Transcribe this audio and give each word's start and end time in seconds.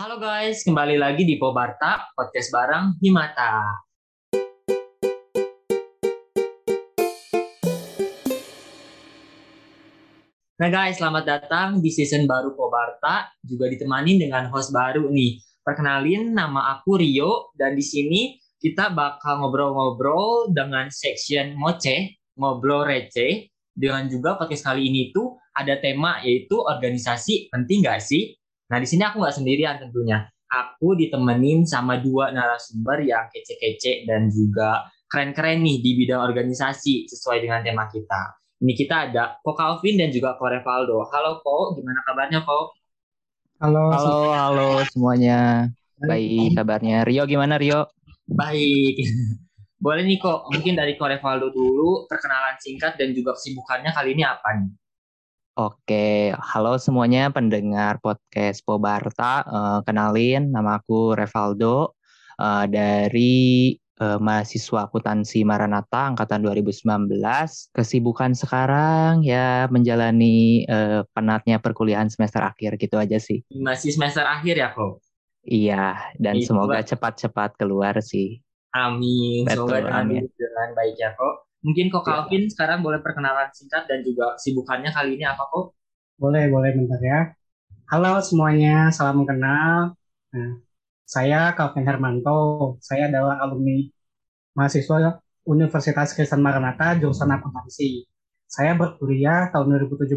Halo 0.00 0.16
guys, 0.16 0.64
kembali 0.64 0.96
lagi 0.96 1.28
di 1.28 1.36
Pobarta, 1.36 2.08
podcast 2.16 2.48
bareng 2.48 2.96
Himata. 3.04 3.84
Nah 10.56 10.68
guys, 10.72 10.96
selamat 10.96 11.24
datang 11.28 11.84
di 11.84 11.92
season 11.92 12.24
baru 12.24 12.56
Pobarta, 12.56 13.28
juga 13.44 13.68
ditemani 13.68 14.16
dengan 14.16 14.48
host 14.48 14.72
baru 14.72 15.04
nih. 15.12 15.36
Perkenalin, 15.60 16.32
nama 16.32 16.80
aku 16.80 16.96
Rio, 16.96 17.52
dan 17.60 17.76
di 17.76 17.84
sini 17.84 18.40
kita 18.56 18.96
bakal 18.96 19.44
ngobrol-ngobrol 19.44 20.48
dengan 20.56 20.88
section 20.88 21.60
ngoceh, 21.60 22.08
ngobrol 22.40 22.88
receh, 22.88 23.52
dengan 23.76 24.08
juga 24.08 24.40
podcast 24.40 24.64
kali 24.64 24.88
ini 24.88 25.12
tuh 25.12 25.36
ada 25.52 25.76
tema 25.76 26.24
yaitu 26.24 26.56
organisasi 26.56 27.52
penting 27.52 27.84
gak 27.84 28.00
sih? 28.00 28.39
Nah 28.70 28.78
di 28.78 28.86
sini 28.86 29.02
aku 29.02 29.18
nggak 29.18 29.34
sendirian 29.34 29.82
tentunya. 29.82 30.30
Aku 30.50 30.94
ditemenin 30.94 31.66
sama 31.66 31.98
dua 31.98 32.30
narasumber 32.30 33.02
yang 33.02 33.26
kece-kece 33.30 34.06
dan 34.06 34.30
juga 34.30 34.86
keren-keren 35.10 35.62
nih 35.62 35.82
di 35.82 35.90
bidang 35.98 36.22
organisasi 36.22 37.10
sesuai 37.10 37.42
dengan 37.42 37.66
tema 37.66 37.90
kita. 37.90 38.38
Ini 38.62 38.72
kita 38.78 39.10
ada 39.10 39.42
Ko 39.42 39.58
Calvin 39.58 39.98
dan 39.98 40.14
juga 40.14 40.38
Ko 40.38 40.46
Revaldo. 40.46 41.02
Halo 41.10 41.42
Ko, 41.42 41.74
gimana 41.74 41.98
kabarnya 42.06 42.46
Ko? 42.46 42.70
Halo, 43.58 43.90
halo, 43.90 44.18
halo 44.30 44.68
semuanya. 44.86 45.66
Baik 45.98 46.54
kabarnya. 46.54 47.02
Rio 47.02 47.26
gimana 47.26 47.58
Rio? 47.58 47.90
Baik. 48.30 49.02
Boleh 49.84 50.04
nih 50.04 50.20
kok, 50.20 50.46
mungkin 50.52 50.78
dari 50.78 50.94
Ko 50.94 51.10
Revaldo 51.10 51.50
dulu, 51.50 52.06
perkenalan 52.06 52.54
singkat 52.62 52.94
dan 53.00 53.10
juga 53.16 53.34
kesibukannya 53.34 53.90
kali 53.90 54.14
ini 54.14 54.22
apa 54.22 54.62
nih? 54.62 54.70
Oke, 55.58 56.30
halo 56.30 56.78
semuanya 56.78 57.26
pendengar 57.34 57.98
podcast 57.98 58.62
Pobarta. 58.62 59.42
Uh, 59.42 59.78
kenalin, 59.82 60.46
nama 60.54 60.78
aku 60.78 61.18
Revaldo 61.18 61.98
uh, 62.38 62.70
dari 62.70 63.74
uh, 63.98 64.22
mahasiswa 64.22 64.86
akuntansi 64.86 65.42
Maranata 65.42 66.14
angkatan 66.14 66.46
2019. 66.46 67.18
Kesibukan 67.74 68.30
sekarang 68.38 69.26
ya 69.26 69.66
menjalani 69.74 70.70
uh, 70.70 71.02
penatnya 71.10 71.58
perkuliahan 71.58 72.06
semester 72.06 72.46
akhir 72.46 72.78
gitu 72.78 72.94
aja 73.02 73.18
sih. 73.18 73.42
Masih 73.50 73.90
semester 73.90 74.22
akhir 74.22 74.54
ya 74.54 74.70
kok? 74.70 75.02
Iya, 75.42 76.14
dan 76.14 76.38
Itu 76.38 76.54
semoga 76.54 76.78
cepat-cepat 76.78 77.58
keluar 77.58 77.98
sih. 77.98 78.38
Amin. 78.70 79.50
Betul, 79.50 79.66
semoga 79.66 79.82
dengan, 79.82 80.30
dengan 80.30 80.68
baik 80.78 80.94
ya 80.94 81.10
kok. 81.18 81.49
Mungkin 81.60 81.92
kok 81.92 82.04
iya. 82.04 82.24
Calvin 82.24 82.44
ya. 82.48 82.50
sekarang 82.56 82.78
boleh 82.80 83.00
perkenalan 83.04 83.52
singkat 83.52 83.84
dan 83.84 84.00
juga 84.00 84.32
sibukannya 84.40 84.88
kali 84.88 85.20
ini 85.20 85.24
apa 85.28 85.44
kok? 85.44 85.76
Boleh, 86.16 86.48
boleh 86.48 86.72
bentar 86.72 87.00
ya. 87.00 87.20
Halo 87.92 88.22
semuanya, 88.24 88.88
salam 88.88 89.28
kenal. 89.28 89.92
Nah, 90.32 90.50
saya 91.04 91.52
Calvin 91.52 91.84
Hermanto. 91.84 92.76
Saya 92.80 93.12
adalah 93.12 93.44
alumni 93.44 93.84
mahasiswa 94.56 95.20
Universitas 95.44 96.16
Kristen 96.16 96.40
Maranatha 96.40 96.96
jurusan 96.96 97.28
akuntansi. 97.28 98.08
Saya 98.48 98.72
berkuliah 98.78 99.52
tahun 99.52 99.84
2017 99.84 100.16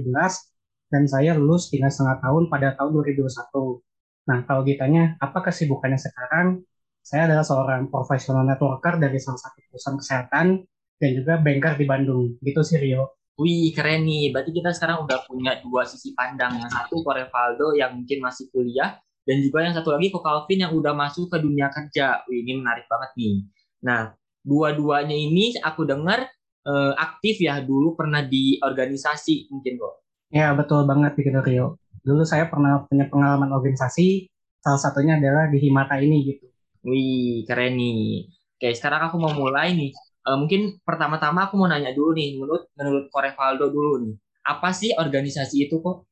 dan 0.93 1.03
saya 1.09 1.35
lulus 1.35 1.67
tiga 1.67 1.91
setengah 1.91 2.23
tahun 2.23 2.47
pada 2.47 2.77
tahun 2.79 2.91
2021. 3.03 3.83
Nah, 4.31 4.39
kalau 4.47 4.63
ditanya 4.63 5.19
apa 5.19 5.43
kesibukannya 5.43 5.99
sekarang, 5.99 6.63
saya 7.03 7.27
adalah 7.27 7.43
seorang 7.43 7.91
profesional 7.91 8.47
networker 8.47 8.95
dari 8.95 9.19
salah 9.19 9.41
satu 9.41 9.59
perusahaan 9.67 9.99
kesehatan 9.99 10.47
dan 11.03 11.11
juga 11.19 11.35
banker 11.35 11.75
di 11.75 11.83
Bandung. 11.83 12.39
Gitu 12.39 12.63
sih 12.63 12.79
Rio. 12.79 13.19
Wih, 13.35 13.75
keren 13.75 14.07
nih. 14.07 14.31
Berarti 14.31 14.55
kita 14.55 14.71
sekarang 14.71 15.03
udah 15.03 15.27
punya 15.27 15.59
dua 15.59 15.83
sisi 15.83 16.15
pandang. 16.15 16.63
Yang 16.63 16.71
satu 16.79 17.03
Korevaldo 17.03 17.75
yang 17.75 17.99
mungkin 17.99 18.23
masih 18.23 18.47
kuliah, 18.55 18.95
dan 19.27 19.43
juga 19.43 19.67
yang 19.67 19.75
satu 19.75 19.91
lagi 19.91 20.07
Ko 20.15 20.23
Calvin 20.23 20.63
yang 20.63 20.71
udah 20.71 20.95
masuk 20.95 21.27
ke 21.27 21.43
dunia 21.43 21.67
kerja. 21.67 22.23
Wih, 22.31 22.47
ini 22.47 22.63
menarik 22.63 22.87
banget 22.87 23.11
nih. 23.19 23.35
Nah, 23.83 24.15
dua-duanya 24.47 25.17
ini 25.17 25.59
aku 25.59 25.83
dengar 25.83 26.31
uh, 26.63 26.93
aktif 26.95 27.43
ya 27.43 27.59
dulu 27.59 27.99
pernah 27.99 28.23
di 28.23 28.63
organisasi 28.63 29.51
mungkin 29.51 29.75
kok. 29.75 30.07
Ya, 30.31 30.55
betul 30.55 30.87
banget 30.87 31.19
gitu 31.19 31.39
Rio. 31.43 31.67
Dulu 32.03 32.23
saya 32.23 32.47
pernah 32.47 32.83
punya 32.87 33.07
pengalaman 33.07 33.51
organisasi, 33.51 34.27
salah 34.59 34.79
satunya 34.79 35.19
adalah 35.19 35.51
di 35.51 35.59
Himata 35.59 35.99
ini 35.99 36.17
gitu. 36.31 36.47
Wih, 36.83 37.47
keren 37.47 37.79
nih. 37.79 38.27
Oke, 38.59 38.75
sekarang 38.75 39.07
aku 39.07 39.15
mau 39.19 39.31
mulai 39.31 39.71
nih. 39.71 39.91
Uh, 40.23 40.39
mungkin 40.39 40.79
pertama-tama 40.87 41.51
aku 41.51 41.59
mau 41.59 41.67
nanya 41.67 41.91
dulu 41.91 42.15
nih, 42.15 42.39
menurut 42.39 42.71
menurut 42.79 43.11
Korevaldo 43.11 43.67
dulu 43.67 44.07
nih, 44.07 44.15
apa 44.47 44.71
sih 44.71 44.95
organisasi 44.95 45.67
itu 45.67 45.83
kok? 45.83 46.07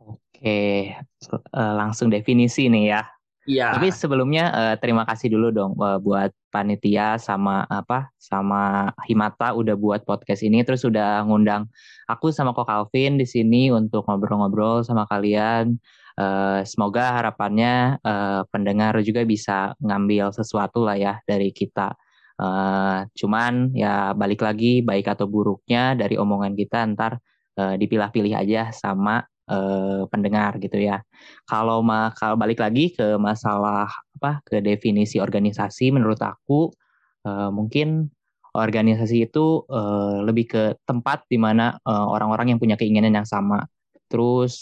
Oke, 0.00 0.96
uh, 1.28 1.72
langsung 1.76 2.08
definisi 2.08 2.72
nih 2.72 2.84
ya. 2.96 3.02
Iya. 3.48 3.76
Tapi 3.76 3.88
sebelumnya 3.92 4.52
uh, 4.52 4.74
terima 4.76 5.08
kasih 5.08 5.32
dulu 5.32 5.48
dong 5.50 5.72
uh, 5.80 5.96
buat 5.96 6.30
panitia 6.52 7.16
sama 7.16 7.64
apa 7.66 8.12
sama 8.20 8.92
Himata 9.08 9.56
udah 9.56 9.74
buat 9.74 10.04
podcast 10.04 10.44
ini 10.44 10.60
terus 10.60 10.84
udah 10.84 11.24
ngundang 11.24 11.66
aku 12.04 12.30
sama 12.30 12.52
Ko 12.52 12.68
Calvin 12.68 13.16
di 13.16 13.24
sini 13.24 13.72
untuk 13.72 14.04
ngobrol-ngobrol 14.06 14.84
sama 14.84 15.08
kalian. 15.08 15.80
Uh, 16.20 16.60
semoga 16.68 17.16
harapannya 17.16 17.96
uh, 18.04 18.44
pendengar 18.52 18.92
juga 19.00 19.24
bisa 19.24 19.72
ngambil 19.80 20.36
sesuatu 20.36 20.84
lah 20.84 21.00
ya 21.00 21.14
dari 21.24 21.48
kita 21.48 21.96
Uh, 22.40 23.04
cuman 23.12 23.68
ya 23.76 24.16
balik 24.16 24.40
lagi 24.40 24.80
baik 24.80 25.12
atau 25.12 25.28
buruknya 25.28 25.92
dari 25.92 26.16
omongan 26.16 26.56
kita 26.56 26.88
ntar 26.96 27.20
uh, 27.60 27.76
dipilah-pilih 27.76 28.32
aja 28.32 28.72
sama 28.72 29.20
uh, 29.44 30.08
pendengar 30.08 30.56
gitu 30.56 30.80
ya. 30.80 31.04
Kalau 31.44 31.84
ma 31.84 32.16
kalau 32.16 32.40
balik 32.40 32.64
lagi 32.64 32.96
ke 32.96 33.20
masalah 33.20 33.92
apa 34.16 34.40
ke 34.48 34.64
definisi 34.64 35.20
organisasi 35.20 35.92
menurut 35.92 36.16
aku 36.24 36.72
uh, 37.28 37.52
mungkin 37.52 38.08
organisasi 38.56 39.28
itu 39.28 39.62
uh, 39.68 40.24
lebih 40.24 40.46
ke 40.48 40.62
tempat 40.88 41.28
di 41.28 41.36
mana 41.36 41.76
uh, 41.84 42.08
orang-orang 42.08 42.56
yang 42.56 42.58
punya 42.62 42.80
keinginan 42.80 43.12
yang 43.12 43.28
sama. 43.28 43.68
Terus 44.08 44.56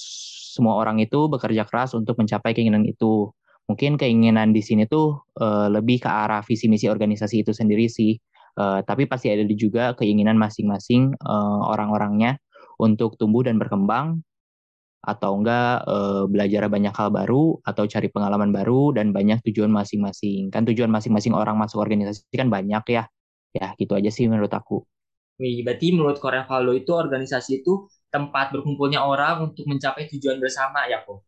semua 0.52 0.76
orang 0.76 0.98
itu 0.98 1.30
bekerja 1.30 1.62
keras 1.62 1.94
untuk 1.94 2.18
mencapai 2.18 2.52
keinginan 2.58 2.82
itu 2.84 3.30
mungkin 3.78 3.94
keinginan 3.94 4.50
di 4.50 4.58
sini 4.58 4.90
tuh 4.90 5.22
uh, 5.38 5.70
lebih 5.70 6.02
ke 6.02 6.10
arah 6.10 6.42
visi 6.42 6.66
misi 6.66 6.90
organisasi 6.90 7.46
itu 7.46 7.54
sendiri 7.54 7.86
sih. 7.86 8.18
Uh, 8.58 8.82
tapi 8.82 9.06
pasti 9.06 9.30
ada 9.30 9.46
juga 9.54 9.94
keinginan 9.94 10.34
masing-masing 10.34 11.14
uh, 11.22 11.62
orang-orangnya 11.70 12.42
untuk 12.82 13.14
tumbuh 13.14 13.46
dan 13.46 13.54
berkembang 13.54 14.18
atau 14.98 15.38
enggak 15.38 15.86
uh, 15.86 16.26
belajar 16.26 16.66
banyak 16.66 16.90
hal 16.90 17.14
baru 17.14 17.62
atau 17.62 17.86
cari 17.86 18.10
pengalaman 18.10 18.50
baru 18.50 18.98
dan 18.98 19.14
banyak 19.14 19.46
tujuan 19.46 19.70
masing-masing. 19.70 20.50
Kan 20.50 20.66
tujuan 20.66 20.90
masing-masing 20.90 21.38
orang 21.38 21.54
masuk 21.54 21.78
organisasi 21.78 22.26
kan 22.34 22.50
banyak 22.50 22.82
ya. 22.90 23.06
Ya, 23.54 23.78
gitu 23.78 23.94
aja 23.94 24.10
sih 24.10 24.26
menurut 24.26 24.50
aku. 24.50 24.82
Wih, 25.38 25.62
berarti 25.62 25.94
menurut 25.94 26.18
Korea 26.18 26.42
Valdo 26.42 26.74
itu 26.74 26.90
organisasi 26.90 27.62
itu 27.62 27.86
tempat 28.10 28.50
berkumpulnya 28.50 29.06
orang 29.06 29.54
untuk 29.54 29.70
mencapai 29.70 30.10
tujuan 30.10 30.42
bersama 30.42 30.82
ya 30.90 31.06
kok? 31.06 31.22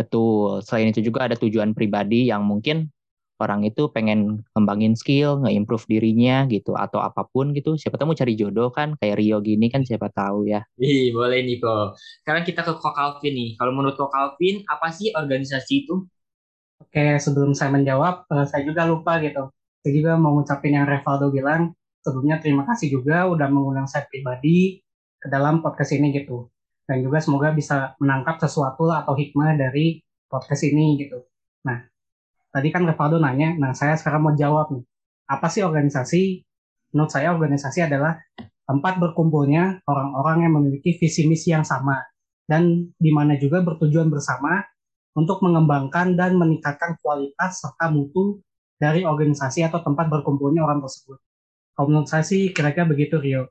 Betul. 0.00 0.64
Selain 0.64 0.88
itu 0.88 1.04
juga 1.04 1.28
ada 1.28 1.36
tujuan 1.36 1.76
pribadi 1.76 2.32
yang 2.32 2.40
mungkin 2.48 2.88
orang 3.36 3.64
itu 3.68 3.88
pengen 3.92 4.44
ngembangin 4.56 4.96
skill, 4.96 5.44
nge-improve 5.44 5.84
dirinya 5.88 6.48
gitu 6.48 6.72
atau 6.72 7.04
apa 7.04 7.28
pun 7.28 7.52
gitu. 7.52 7.76
Siapa 7.76 8.00
tahu 8.00 8.12
mau 8.12 8.16
cari 8.16 8.32
jodoh 8.36 8.72
kan 8.72 8.96
kayak 8.96 9.20
Rio 9.20 9.44
gini 9.44 9.68
kan 9.68 9.84
siapa 9.84 10.08
tahu 10.08 10.48
ya. 10.48 10.64
Ih, 10.80 11.12
boleh 11.12 11.44
nih 11.44 11.60
kok. 11.60 12.00
Sekarang 12.24 12.44
kita 12.48 12.64
ke 12.64 12.72
Kok 12.80 12.94
Calvin 12.96 13.32
nih. 13.36 13.50
Kalau 13.60 13.72
menurut 13.76 13.96
Kok 14.00 14.12
Calvin, 14.12 14.64
apa 14.64 14.88
sih 14.88 15.12
organisasi 15.12 15.84
itu? 15.84 16.04
Oke, 16.80 17.20
sebelum 17.20 17.52
saya 17.52 17.76
menjawab, 17.76 18.24
eh, 18.28 18.46
saya 18.48 18.64
juga 18.64 18.88
lupa 18.88 19.20
gitu. 19.20 19.52
Saya 19.84 19.92
juga 19.92 20.16
mau 20.16 20.36
ngucapin 20.36 20.76
yang 20.80 20.88
Revaldo 20.88 21.28
bilang, 21.28 21.76
sebelumnya 22.00 22.40
terima 22.40 22.64
kasih 22.68 22.88
juga 22.88 23.28
udah 23.28 23.48
mengundang 23.52 23.88
saya 23.88 24.08
pribadi 24.08 24.80
ke 25.20 25.28
dalam 25.28 25.60
podcast 25.60 25.92
ini 25.92 26.16
gitu 26.16 26.48
dan 26.90 27.06
juga 27.06 27.22
semoga 27.22 27.54
bisa 27.54 27.94
menangkap 28.02 28.42
sesuatu 28.42 28.90
atau 28.90 29.14
hikmah 29.14 29.54
dari 29.54 30.02
podcast 30.26 30.66
ini 30.66 30.98
gitu. 30.98 31.22
Nah, 31.62 31.86
tadi 32.50 32.74
kan 32.74 32.82
Revaldo 32.82 33.22
nanya, 33.22 33.54
nah 33.54 33.70
saya 33.70 33.94
sekarang 33.94 34.26
mau 34.26 34.34
jawab 34.34 34.74
nih, 34.74 34.82
apa 35.30 35.46
sih 35.46 35.62
organisasi? 35.62 36.42
Menurut 36.90 37.14
saya 37.14 37.30
organisasi 37.30 37.86
adalah 37.86 38.18
tempat 38.66 38.98
berkumpulnya 38.98 39.86
orang-orang 39.86 40.50
yang 40.50 40.58
memiliki 40.58 40.98
visi 40.98 41.30
misi 41.30 41.54
yang 41.54 41.62
sama 41.62 42.02
dan 42.50 42.90
di 42.98 43.14
mana 43.14 43.38
juga 43.38 43.62
bertujuan 43.62 44.10
bersama 44.10 44.66
untuk 45.14 45.38
mengembangkan 45.46 46.18
dan 46.18 46.34
meningkatkan 46.34 46.98
kualitas 46.98 47.62
serta 47.62 47.94
mutu 47.94 48.42
dari 48.74 49.06
organisasi 49.06 49.62
atau 49.62 49.78
tempat 49.86 50.10
berkumpulnya 50.10 50.66
orang 50.66 50.82
tersebut. 50.82 51.22
Kalau 51.78 51.86
menurut 51.86 52.10
saya 52.10 52.26
sih 52.26 52.50
kira-kira 52.50 52.90
begitu 52.90 53.22
Rio. 53.22 53.46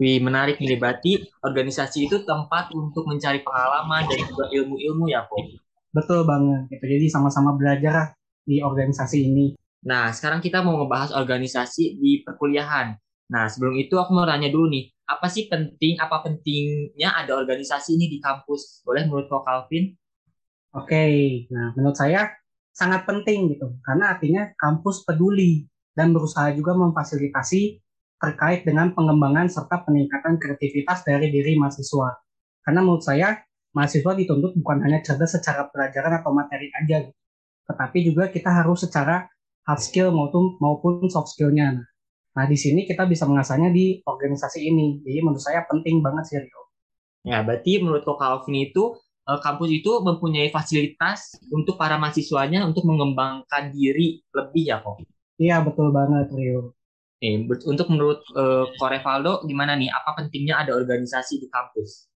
Wih, 0.00 0.24
menarik 0.24 0.56
nih. 0.56 0.80
Berarti 0.80 1.20
organisasi 1.44 2.08
itu 2.08 2.24
tempat 2.24 2.72
untuk 2.72 3.04
mencari 3.04 3.44
pengalaman 3.44 4.08
dan 4.08 4.18
juga 4.24 4.48
ilmu-ilmu 4.48 5.04
ya, 5.08 5.28
Kok? 5.28 5.60
Betul 5.92 6.24
banget. 6.24 6.72
Gitu. 6.72 6.84
Jadi 6.96 7.06
sama-sama 7.12 7.52
belajar 7.52 8.16
di 8.42 8.64
organisasi 8.64 9.18
ini. 9.28 9.52
Nah, 9.84 10.14
sekarang 10.14 10.40
kita 10.40 10.64
mau 10.64 10.80
ngebahas 10.80 11.12
organisasi 11.12 12.00
di 12.00 12.24
perkuliahan. 12.24 12.96
Nah, 13.32 13.44
sebelum 13.50 13.76
itu 13.76 13.98
aku 14.00 14.16
mau 14.16 14.24
tanya 14.24 14.48
dulu 14.48 14.72
nih, 14.72 14.88
apa 15.08 15.26
sih 15.28 15.50
penting, 15.50 16.00
apa 16.00 16.24
pentingnya 16.24 17.12
ada 17.12 17.36
organisasi 17.36 17.98
ini 18.00 18.08
di 18.08 18.18
kampus? 18.22 18.80
Boleh 18.86 19.04
menurut 19.04 19.28
Kok 19.28 19.44
Calvin? 19.44 19.92
Oke, 20.72 21.04
nah 21.52 21.76
menurut 21.76 21.92
saya 21.92 22.32
sangat 22.72 23.04
penting 23.04 23.52
gitu, 23.52 23.76
karena 23.84 24.16
artinya 24.16 24.48
kampus 24.56 25.04
peduli 25.04 25.68
dan 25.92 26.16
berusaha 26.16 26.48
juga 26.56 26.72
memfasilitasi 26.72 27.81
terkait 28.22 28.62
dengan 28.62 28.94
pengembangan 28.94 29.50
serta 29.50 29.82
peningkatan 29.82 30.38
kreativitas 30.38 31.02
dari 31.02 31.34
diri 31.34 31.58
mahasiswa. 31.58 32.22
Karena 32.62 32.80
menurut 32.86 33.02
saya 33.02 33.42
mahasiswa 33.74 34.14
dituntut 34.14 34.54
bukan 34.62 34.78
hanya 34.86 35.02
cerdas 35.02 35.34
secara 35.34 35.66
pelajaran 35.74 36.22
atau 36.22 36.30
materi 36.30 36.70
aja, 36.70 37.10
tetapi 37.66 37.98
juga 38.06 38.30
kita 38.30 38.54
harus 38.62 38.86
secara 38.86 39.26
hard 39.66 39.82
skill 39.82 40.14
maupun 40.14 40.54
maupun 40.62 41.10
soft 41.10 41.34
skillnya. 41.34 41.82
Nah, 42.32 42.44
di 42.46 42.56
sini 42.56 42.86
kita 42.86 43.04
bisa 43.10 43.26
mengasahnya 43.26 43.74
di 43.74 44.00
organisasi 44.06 44.70
ini. 44.70 45.02
Jadi 45.02 45.18
menurut 45.20 45.42
saya 45.42 45.66
penting 45.68 46.00
banget 46.00 46.24
sih 46.30 46.38
Rio. 46.40 46.62
Ya, 47.26 47.42
berarti 47.42 47.82
menurut 47.82 48.06
Kok 48.06 48.18
Calvin 48.18 48.56
itu 48.70 48.96
eh, 49.28 49.40
kampus 49.42 49.70
itu 49.70 49.90
mempunyai 50.00 50.48
fasilitas 50.48 51.36
untuk 51.50 51.76
para 51.76 51.98
mahasiswanya 51.98 52.64
untuk 52.64 52.86
mengembangkan 52.88 53.74
diri 53.74 54.22
lebih 54.32 54.64
ya 54.64 54.78
kok? 54.80 55.02
Iya 55.36 55.60
betul 55.66 55.90
banget 55.92 56.30
Rio. 56.32 56.72
Eh, 57.22 57.38
untuk 57.46 57.86
menurut 57.86 58.26
uh, 58.34 58.66
Korevaldo 58.82 59.46
gimana 59.46 59.78
nih? 59.78 59.86
Apa 59.94 60.18
pentingnya 60.18 60.66
ada 60.66 60.74
organisasi 60.74 61.38
di 61.38 61.46
kampus? 61.46 62.10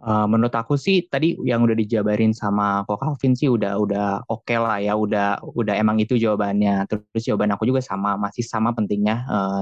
Uh, 0.00 0.28
menurut 0.28 0.52
aku 0.52 0.76
sih 0.80 1.08
tadi 1.08 1.36
yang 1.44 1.60
udah 1.60 1.76
dijabarin 1.76 2.32
sama 2.32 2.84
Kok 2.88 3.04
Calvin 3.04 3.36
sih 3.36 3.52
udah 3.52 3.76
udah 3.76 4.24
oke 4.28 4.48
okay 4.48 4.56
lah 4.60 4.80
ya, 4.80 4.92
udah 4.96 5.40
udah 5.56 5.74
emang 5.80 5.96
itu 5.96 6.20
jawabannya. 6.20 6.84
Terus 6.92 7.24
jawaban 7.24 7.56
aku 7.56 7.72
juga 7.72 7.80
sama 7.80 8.20
masih 8.20 8.44
sama 8.44 8.76
pentingnya 8.76 9.24
uh, 9.32 9.60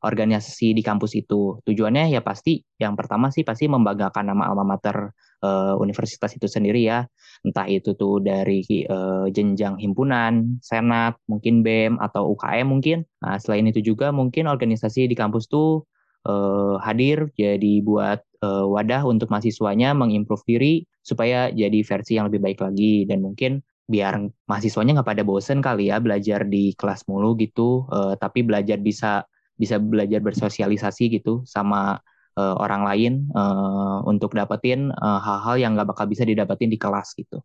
organisasi 0.00 0.72
di 0.76 0.82
kampus 0.84 1.16
itu. 1.16 1.60
Tujuannya 1.64 2.12
ya 2.12 2.20
pasti 2.24 2.60
yang 2.80 2.96
pertama 2.96 3.28
sih 3.28 3.44
pasti 3.44 3.68
membanggakan 3.68 4.32
nama 4.32 4.48
alma 4.48 4.76
mater 4.76 5.12
uh, 5.44 5.76
universitas 5.76 6.32
itu 6.36 6.48
sendiri 6.48 6.84
ya. 6.84 7.04
Entah 7.44 7.68
itu 7.68 7.96
tuh 7.96 8.20
dari 8.20 8.64
uh, 8.88 9.28
jenjang 9.32 9.80
himpunan, 9.80 10.60
senat, 10.60 11.16
mungkin 11.28 11.64
BEM 11.64 12.00
atau 12.00 12.32
UKM 12.36 12.66
mungkin. 12.68 13.04
Nah, 13.24 13.40
selain 13.40 13.68
itu 13.68 13.80
juga 13.80 14.12
mungkin 14.12 14.48
organisasi 14.48 15.08
di 15.08 15.16
kampus 15.16 15.48
tuh 15.48 15.84
uh, 16.28 16.76
hadir 16.84 17.32
jadi 17.36 17.80
buat 17.84 18.20
uh, 18.44 18.66
wadah 18.68 19.04
untuk 19.08 19.32
mahasiswanya 19.32 19.96
mengimprove 19.96 20.44
diri 20.44 20.84
supaya 21.00 21.48
jadi 21.48 21.80
versi 21.80 22.20
yang 22.20 22.28
lebih 22.28 22.44
baik 22.44 22.60
lagi 22.60 23.08
dan 23.08 23.24
mungkin 23.24 23.64
biar 23.90 24.22
mahasiswanya 24.46 25.00
nggak 25.00 25.10
pada 25.18 25.24
bosen 25.26 25.58
kali 25.58 25.90
ya 25.90 25.98
belajar 25.98 26.46
di 26.46 26.76
kelas 26.78 27.10
mulu 27.10 27.34
gitu 27.40 27.90
uh, 27.90 28.14
tapi 28.14 28.46
belajar 28.46 28.78
bisa 28.78 29.26
bisa 29.60 29.76
belajar 29.76 30.24
bersosialisasi 30.24 31.20
gitu 31.20 31.44
sama 31.44 32.00
uh, 32.40 32.56
orang 32.56 32.88
lain 32.88 33.12
uh, 33.36 34.00
untuk 34.08 34.32
dapetin 34.32 34.88
hal-hal 34.96 35.56
uh, 35.56 35.60
yang 35.60 35.76
nggak 35.76 35.92
bakal 35.92 36.08
bisa 36.08 36.24
didapetin 36.24 36.72
di 36.72 36.80
kelas 36.80 37.12
gitu. 37.12 37.44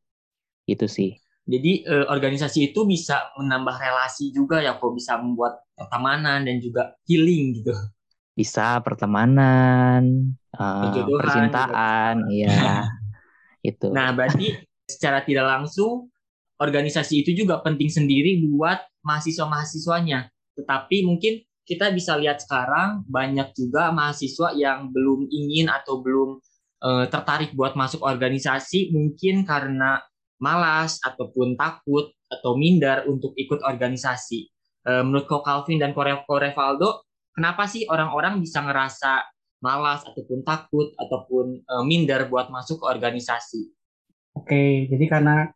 Itu 0.63 0.87
sih. 0.87 1.19
Jadi 1.45 1.83
uh, 1.85 2.07
organisasi 2.09 2.71
itu 2.71 2.87
bisa 2.87 3.35
menambah 3.35 3.75
relasi 3.75 4.31
juga 4.31 4.63
ya 4.63 4.79
kok 4.79 4.95
bisa 4.95 5.19
membuat 5.19 5.61
pertemanan 5.75 6.47
dan 6.47 6.57
juga 6.63 6.95
healing 7.05 7.61
gitu. 7.61 7.75
Bisa 8.35 8.79
pertemanan, 8.83 10.35
uh, 10.55 10.91
percintaan, 11.19 12.27
iya. 12.31 12.83
Itu. 13.63 13.95
Nah, 13.95 14.11
berarti 14.11 14.59
secara 14.85 15.23
tidak 15.23 15.47
langsung 15.47 16.11
organisasi 16.59 17.25
itu 17.25 17.31
juga 17.33 17.63
penting 17.63 17.87
sendiri 17.87 18.43
buat 18.43 18.83
mahasiswa-mahasiswanya. 19.07 20.29
Tetapi 20.53 20.97
mungkin 21.07 21.44
kita 21.65 21.89
bisa 21.89 22.13
lihat 22.15 22.45
sekarang 22.45 23.01
banyak 23.09 23.51
juga 23.57 23.89
mahasiswa 23.89 24.53
yang 24.53 24.93
belum 24.93 25.25
ingin 25.33 25.67
atau 25.67 25.99
belum 26.05 26.37
uh, 26.85 27.05
tertarik 27.09 27.57
buat 27.57 27.73
masuk 27.73 28.05
organisasi 28.05 28.93
mungkin 28.93 29.43
karena 29.43 29.99
malas 30.37 31.01
ataupun 31.01 31.57
takut 31.57 32.13
atau 32.29 32.53
minder 32.53 33.09
untuk 33.09 33.33
ikut 33.33 33.65
organisasi. 33.65 34.45
Uh, 34.85 35.01
menurut 35.01 35.25
Ko 35.25 35.41
Calvin 35.41 35.81
dan 35.81 35.97
Ko 35.97 36.05
Revaldo, 36.05 37.09
kenapa 37.33 37.65
sih 37.65 37.89
orang-orang 37.89 38.37
bisa 38.37 38.61
ngerasa 38.61 39.25
malas 39.65 40.05
ataupun 40.05 40.45
takut 40.45 40.93
ataupun 41.01 41.65
uh, 41.65 41.81
minder 41.81 42.29
buat 42.29 42.53
masuk 42.53 42.83
ke 42.83 42.85
organisasi? 42.85 43.73
Oke, 44.37 44.85
jadi 44.85 45.05
karena 45.09 45.49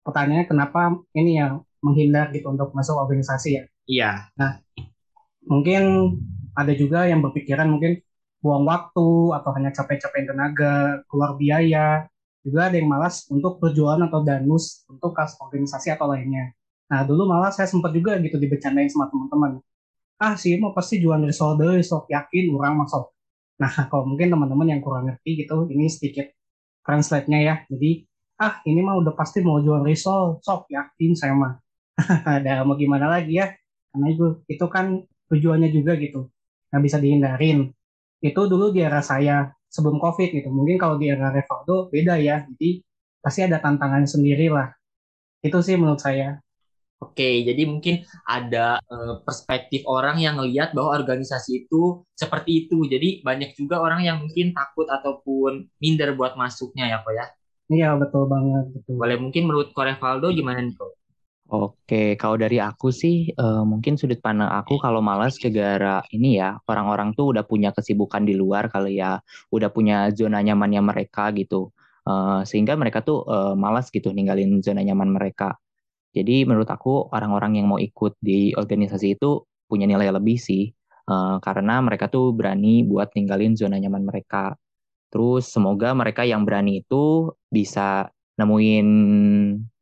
pertanyaannya 0.00 0.46
kenapa 0.48 0.96
ini 1.12 1.36
ya 1.36 1.60
menghindar 1.84 2.32
gitu 2.32 2.48
untuk 2.48 2.72
masuk 2.72 2.96
organisasi 2.96 3.48
ya? 3.60 3.64
Iya. 3.90 4.10
Nah, 4.38 4.62
mungkin 5.44 5.82
ada 6.56 6.72
juga 6.74 7.06
yang 7.08 7.20
berpikiran 7.24 7.68
mungkin 7.70 8.00
buang 8.40 8.64
waktu 8.64 9.08
atau 9.36 9.50
hanya 9.56 9.70
capek-capek 9.72 10.32
tenaga, 10.32 11.04
keluar 11.08 11.36
biaya. 11.36 12.08
Juga 12.40 12.72
ada 12.72 12.76
yang 12.80 12.88
malas 12.88 13.28
untuk 13.28 13.60
perjualan 13.60 14.00
atau 14.08 14.24
danus 14.24 14.88
untuk 14.88 15.12
kas 15.12 15.36
organisasi 15.36 15.92
atau 15.92 16.08
lainnya. 16.08 16.56
Nah, 16.88 17.04
dulu 17.04 17.28
malah 17.28 17.52
saya 17.52 17.68
sempat 17.68 17.92
juga 17.92 18.16
gitu 18.16 18.40
dibecandain 18.40 18.88
sama 18.88 19.12
teman-teman. 19.12 19.60
Ah 20.20 20.36
sih 20.36 20.56
mau 20.60 20.72
pasti 20.76 21.00
jual 21.00 21.20
resolve 21.24 21.80
sok 21.80 22.08
yakin 22.12 22.52
orang 22.52 22.76
masuk 22.84 23.12
nah 23.60 23.68
kalau 23.92 24.08
mungkin 24.08 24.32
teman-teman 24.32 24.66
yang 24.72 24.80
kurang 24.80 25.04
ngerti 25.12 25.44
gitu 25.44 25.68
ini 25.68 25.86
sedikit 25.92 26.32
translate-nya 26.84 27.38
ya. 27.44 27.54
Jadi 27.68 28.08
ah 28.40 28.64
ini 28.64 28.80
mah 28.80 28.96
udah 28.96 29.12
pasti 29.12 29.44
mau 29.44 29.60
jual 29.60 29.84
risol 29.84 30.40
sok 30.40 30.72
yakin 30.72 31.12
saya 31.12 31.36
mah. 31.36 31.60
Ada 32.40 32.64
mau 32.64 32.74
gimana 32.80 33.06
lagi 33.12 33.36
ya? 33.36 33.52
Karena 33.92 34.06
itu 34.08 34.26
itu 34.48 34.66
kan 34.72 35.04
tujuannya 35.30 35.70
juga 35.70 35.94
gitu 35.96 36.28
nggak 36.70 36.82
bisa 36.82 36.98
dihindarin 36.98 37.58
itu 38.20 38.40
dulu 38.50 38.74
di 38.74 38.84
era 38.84 39.00
saya 39.00 39.48
sebelum 39.70 39.96
covid 40.02 40.28
gitu 40.34 40.48
mungkin 40.52 40.76
kalau 40.76 40.98
di 41.00 41.08
era 41.08 41.32
Revaldo 41.32 41.88
beda 41.88 42.18
ya 42.20 42.44
jadi 42.54 42.82
pasti 43.22 43.40
ada 43.46 43.62
tantangan 43.62 44.04
sendiri 44.04 44.50
lah 44.52 44.68
itu 45.46 45.58
sih 45.64 45.78
menurut 45.78 46.02
saya 46.02 46.42
Oke, 47.00 47.48
jadi 47.48 47.64
mungkin 47.64 48.04
ada 48.28 48.76
uh, 48.92 49.24
perspektif 49.24 49.88
orang 49.88 50.20
yang 50.20 50.36
melihat 50.36 50.76
bahwa 50.76 51.00
organisasi 51.00 51.64
itu 51.64 52.04
seperti 52.12 52.68
itu. 52.68 52.84
Jadi 52.84 53.24
banyak 53.24 53.56
juga 53.56 53.80
orang 53.80 54.04
yang 54.04 54.20
mungkin 54.20 54.52
takut 54.52 54.84
ataupun 54.84 55.64
minder 55.80 56.12
buat 56.12 56.36
masuknya 56.36 56.92
ya, 56.92 57.00
kok 57.00 57.16
ya? 57.16 57.26
Iya, 57.72 57.88
betul 57.96 58.28
banget. 58.28 58.64
Betul. 58.76 59.00
Boleh 59.00 59.16
mungkin 59.16 59.48
menurut 59.48 59.72
Korevaldo 59.72 60.28
gimana 60.28 60.60
nih, 60.60 60.76
kok? 60.76 60.99
Oke, 61.50 62.14
kalau 62.14 62.38
dari 62.38 62.62
aku 62.62 62.94
sih 62.94 63.34
uh, 63.34 63.66
mungkin 63.66 63.98
sudut 63.98 64.22
pandang 64.22 64.54
aku 64.54 64.78
kalau 64.78 65.02
malas 65.02 65.34
gara 65.50 65.98
ini 66.14 66.38
ya 66.38 66.54
orang-orang 66.70 67.10
tuh 67.18 67.34
udah 67.34 67.42
punya 67.42 67.74
kesibukan 67.74 68.22
di 68.22 68.38
luar 68.38 68.70
kali 68.70 69.02
ya, 69.02 69.18
udah 69.50 69.66
punya 69.74 70.14
zona 70.14 70.38
nyamannya 70.46 70.78
mereka 70.78 71.34
gitu, 71.34 71.74
uh, 72.06 72.46
sehingga 72.46 72.78
mereka 72.78 73.02
tuh 73.02 73.26
uh, 73.26 73.58
malas 73.58 73.90
gitu 73.90 74.14
ninggalin 74.14 74.62
zona 74.62 74.86
nyaman 74.86 75.10
mereka. 75.10 75.58
Jadi 76.14 76.46
menurut 76.46 76.70
aku 76.70 77.10
orang-orang 77.10 77.58
yang 77.58 77.66
mau 77.66 77.82
ikut 77.82 78.14
di 78.22 78.54
organisasi 78.54 79.18
itu 79.18 79.42
punya 79.66 79.90
nilai 79.90 80.06
lebih 80.14 80.38
sih, 80.38 80.70
uh, 81.10 81.42
karena 81.42 81.82
mereka 81.82 82.06
tuh 82.06 82.30
berani 82.30 82.86
buat 82.86 83.10
tinggalin 83.10 83.58
zona 83.58 83.74
nyaman 83.82 84.06
mereka. 84.06 84.54
Terus 85.10 85.50
semoga 85.50 85.98
mereka 85.98 86.22
yang 86.22 86.46
berani 86.46 86.86
itu 86.86 87.34
bisa 87.50 88.06
nemuin 88.38 88.88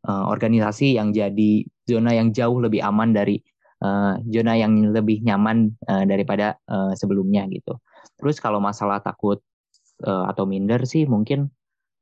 uh, 0.09 0.25
organisasi 0.33 0.97
yang 0.97 1.13
jadi 1.13 1.63
zona 1.85 2.17
yang 2.17 2.33
jauh 2.33 2.59
lebih 2.59 2.81
aman 2.81 3.13
dari 3.13 3.39
uh, 3.85 4.17
zona 4.25 4.57
yang 4.57 4.91
lebih 4.91 5.21
nyaman 5.23 5.77
uh, 5.87 6.09
daripada 6.09 6.57
uh, 6.67 6.97
sebelumnya 6.97 7.45
gitu. 7.53 7.77
Terus 8.17 8.41
kalau 8.41 8.59
masalah 8.59 9.05
takut 9.05 9.39
uh, 10.09 10.27
atau 10.27 10.49
minder 10.49 10.83
sih 10.89 11.05
mungkin 11.05 11.53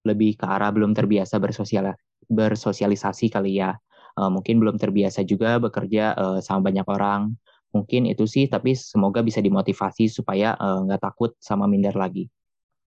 lebih 0.07 0.39
ke 0.39 0.47
arah 0.47 0.71
belum 0.71 0.95
terbiasa 0.95 1.43
bersosial 1.43 1.91
bersosialisasi 2.31 3.35
kali 3.35 3.59
ya 3.59 3.75
uh, 4.17 4.31
mungkin 4.33 4.59
belum 4.59 4.81
terbiasa 4.81 5.23
juga 5.23 5.61
bekerja 5.61 6.17
uh, 6.17 6.39
sama 6.41 6.73
banyak 6.73 6.87
orang. 6.89 7.37
Mungkin 7.75 8.09
itu 8.09 8.25
sih, 8.25 8.49
tapi 8.49 8.73
semoga 8.73 9.21
bisa 9.21 9.45
dimotivasi 9.45 10.09
supaya 10.09 10.57
nggak 10.57 11.01
uh, 11.01 11.05
takut 11.13 11.37
sama 11.37 11.69
minder 11.69 11.93
lagi. 11.93 12.25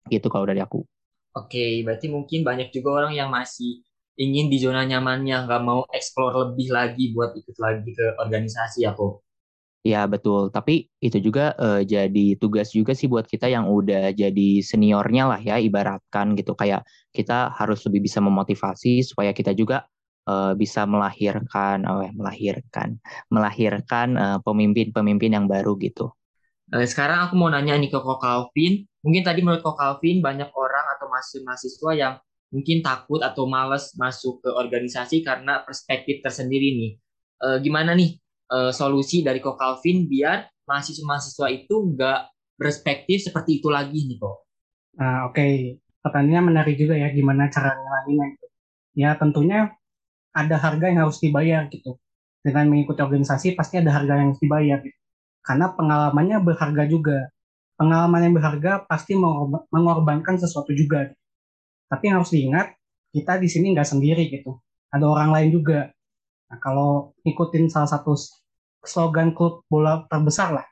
Gitu 0.08 0.25
kalau 0.32 0.48
dari 0.48 0.64
aku. 0.64 0.80
Oke, 1.37 1.84
berarti 1.84 2.08
mungkin 2.08 2.40
banyak 2.40 2.72
juga 2.72 3.04
orang 3.04 3.12
yang 3.12 3.28
masih 3.28 3.84
ingin 4.18 4.50
di 4.50 4.58
zona 4.58 4.82
nyamannya, 4.82 5.46
nggak 5.46 5.62
mau 5.62 5.87
explore 5.94 6.34
lebih 6.50 6.75
lagi 6.75 7.14
buat 7.14 7.38
ikut 7.38 7.56
lagi 7.62 7.94
ke 7.94 8.18
organisasi 8.18 8.84
ya 8.84 8.92
kok. 8.92 9.22
Ya 9.87 10.04
betul, 10.10 10.50
tapi 10.50 10.90
itu 10.98 11.22
juga 11.22 11.54
uh, 11.54 11.80
jadi 11.87 12.34
tugas 12.37 12.75
juga 12.75 12.98
sih 12.98 13.06
buat 13.06 13.30
kita 13.30 13.46
yang 13.46 13.70
udah 13.70 14.10
jadi 14.10 14.60
seniornya 14.60 15.30
lah 15.30 15.40
ya 15.40 15.56
ibaratkan 15.62 16.34
gitu 16.34 16.58
kayak 16.58 16.82
kita 17.14 17.54
harus 17.54 17.87
lebih 17.87 18.10
bisa 18.10 18.18
memotivasi 18.18 19.06
supaya 19.06 19.30
kita 19.30 19.54
juga 19.54 19.87
uh, 20.26 20.52
bisa 20.58 20.82
melahirkan, 20.82 21.87
oh, 21.87 22.04
melahirkan, 22.10 22.98
melahirkan 23.30 24.08
uh, 24.18 24.38
pemimpin-pemimpin 24.42 25.38
yang 25.38 25.46
baru 25.46 25.78
gitu. 25.78 26.10
Sekarang 26.68 27.30
aku 27.30 27.34
mau 27.38 27.48
nanya 27.48 27.80
nih 27.80 27.88
ke 27.88 27.96
Kok 27.96 28.20
Calvin. 28.20 28.84
Mungkin 29.00 29.22
tadi 29.25 29.40
menurut 29.40 29.64
Kok 29.64 29.78
Calvin 29.78 30.20
banyak 30.20 30.52
orang 30.52 30.87
atau 30.98 31.08
mahasiswa 31.08 31.90
yang 31.96 32.14
mungkin 32.49 32.81
takut 32.81 33.21
atau 33.21 33.45
males 33.45 33.93
masuk 33.97 34.40
ke 34.40 34.50
organisasi 34.52 35.21
karena 35.21 35.61
perspektif 35.64 36.25
tersendiri 36.25 36.69
nih. 36.76 36.93
Uh, 37.38 37.57
gimana 37.62 37.95
nih 37.95 38.19
uh, 38.50 38.73
solusi 38.75 39.23
dari 39.23 39.38
Kok 39.38 39.57
Calvin 39.57 40.09
biar 40.09 40.49
mahasiswa-mahasiswa 40.69 41.49
itu 41.52 41.75
nggak 41.95 42.21
perspektif 42.59 43.25
seperti 43.25 43.62
itu 43.62 43.69
lagi 43.71 44.05
nih 44.05 44.19
kok? 44.19 44.37
Nah, 44.99 45.31
oke. 45.31 45.38
Okay. 45.38 45.55
Pertanyaannya 45.99 46.43
menarik 46.55 46.76
juga 46.78 46.95
ya, 46.95 47.11
gimana 47.11 47.50
cara 47.50 47.75
ngelalinnya 47.75 48.26
itu. 48.35 48.47
ya 48.99 49.14
tentunya 49.14 49.71
ada 50.35 50.57
harga 50.59 50.90
yang 50.90 51.07
harus 51.07 51.19
dibayar 51.23 51.67
gitu. 51.71 51.99
Dengan 52.43 52.71
mengikuti 52.71 53.02
organisasi 53.02 53.55
pasti 53.59 53.83
ada 53.83 53.95
harga 53.95 54.19
yang 54.19 54.33
harus 54.33 54.43
dibayar 54.43 54.78
gitu. 54.83 54.99
Karena 55.43 55.75
pengalamannya 55.75 56.38
berharga 56.43 56.85
juga. 56.87 57.19
Pengalaman 57.78 58.21
yang 58.26 58.35
berharga 58.35 58.73
pasti 58.90 59.14
mengorbankan 59.71 60.38
sesuatu 60.38 60.75
juga. 60.75 61.11
Gitu. 61.11 61.17
Tapi 61.88 62.02
yang 62.09 62.21
harus 62.21 62.33
diingat, 62.33 62.76
kita 63.11 63.40
di 63.40 63.49
sini 63.49 63.73
nggak 63.73 63.88
sendiri 63.88 64.28
gitu. 64.28 64.61
Ada 64.92 65.04
orang 65.09 65.33
lain 65.33 65.49
juga. 65.52 65.88
Nah, 66.49 66.59
kalau 66.61 67.12
ikutin 67.25 67.68
salah 67.68 67.88
satu 67.88 68.16
slogan 68.85 69.33
klub 69.37 69.64
bola 69.68 70.04
terbesar 70.09 70.52
lah, 70.52 70.66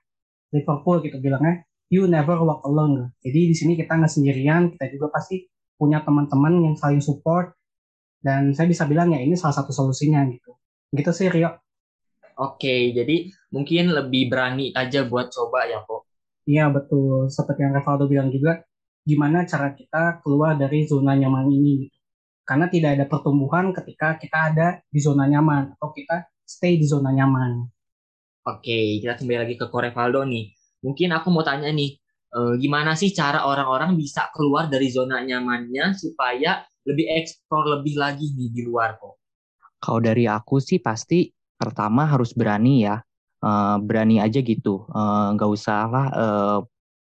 Liverpool 0.53 1.05
gitu 1.05 1.21
bilangnya, 1.21 1.65
you 1.93 2.09
never 2.09 2.37
walk 2.41 2.65
alone. 2.65 3.13
Jadi 3.21 3.53
di 3.53 3.57
sini 3.57 3.73
kita 3.77 3.97
nggak 3.97 4.13
sendirian, 4.13 4.73
kita 4.73 4.89
juga 4.93 5.13
pasti 5.13 5.45
punya 5.77 6.01
teman-teman 6.01 6.65
yang 6.65 6.75
saling 6.81 7.05
support, 7.05 7.53
dan 8.25 8.57
saya 8.57 8.67
bisa 8.67 8.89
bilang 8.89 9.13
ya 9.13 9.21
ini 9.21 9.37
salah 9.37 9.53
satu 9.53 9.71
solusinya 9.71 10.25
gitu. 10.33 10.57
Gitu 10.93 11.11
sih 11.13 11.29
Rio. 11.29 11.53
Oke, 12.37 12.93
jadi 12.93 13.33
mungkin 13.53 13.93
lebih 13.93 14.29
berani 14.29 14.73
aja 14.77 15.09
buat 15.09 15.33
coba 15.33 15.65
ya 15.69 15.81
kok. 15.85 16.05
Iya 16.47 16.69
betul, 16.71 17.33
seperti 17.33 17.65
yang 17.65 17.75
Revaldo 17.75 18.07
bilang 18.07 18.29
juga, 18.31 18.61
gimana 19.07 19.47
cara 19.47 19.71
kita 19.71 20.19
keluar 20.27 20.59
dari 20.59 20.83
zona 20.83 21.15
nyaman 21.15 21.47
ini 21.47 21.87
gitu. 21.87 21.97
Karena 22.43 22.67
tidak 22.67 22.91
ada 22.99 23.05
pertumbuhan 23.07 23.71
ketika 23.71 24.19
kita 24.19 24.51
ada 24.51 24.83
di 24.91 24.99
zona 24.99 25.31
nyaman 25.31 25.79
atau 25.79 25.95
kita 25.95 26.27
stay 26.43 26.75
di 26.79 26.87
zona 26.87 27.15
nyaman. 27.15 27.63
Oke, 28.47 29.03
kita 29.03 29.19
kembali 29.19 29.39
lagi 29.47 29.55
ke 29.59 29.67
Korevaldo 29.67 30.23
nih. 30.23 30.55
Mungkin 30.83 31.11
aku 31.11 31.35
mau 31.35 31.43
tanya 31.43 31.67
nih, 31.71 31.99
eh, 32.31 32.55
gimana 32.63 32.95
sih 32.95 33.11
cara 33.11 33.47
orang-orang 33.47 33.99
bisa 33.99 34.31
keluar 34.31 34.71
dari 34.71 34.87
zona 34.91 35.23
nyamannya 35.23 35.95
supaya 35.99 36.63
lebih 36.87 37.07
eksplor 37.11 37.79
lebih 37.79 37.99
lagi 37.99 38.31
nih 38.31 38.49
di 38.55 38.63
luar 38.63 38.95
kok? 38.95 39.19
Kalau 39.83 39.99
dari 39.99 40.31
aku 40.31 40.63
sih 40.63 40.79
pasti 40.79 41.27
pertama 41.59 42.07
harus 42.07 42.31
berani 42.31 42.87
ya, 42.87 43.03
uh, 43.43 43.77
berani 43.83 44.23
aja 44.23 44.39
gitu, 44.39 44.87
uh, 44.89 45.35
nggak 45.35 45.51
usah 45.51 45.83
lah 45.91 46.07
uh, 46.15 46.59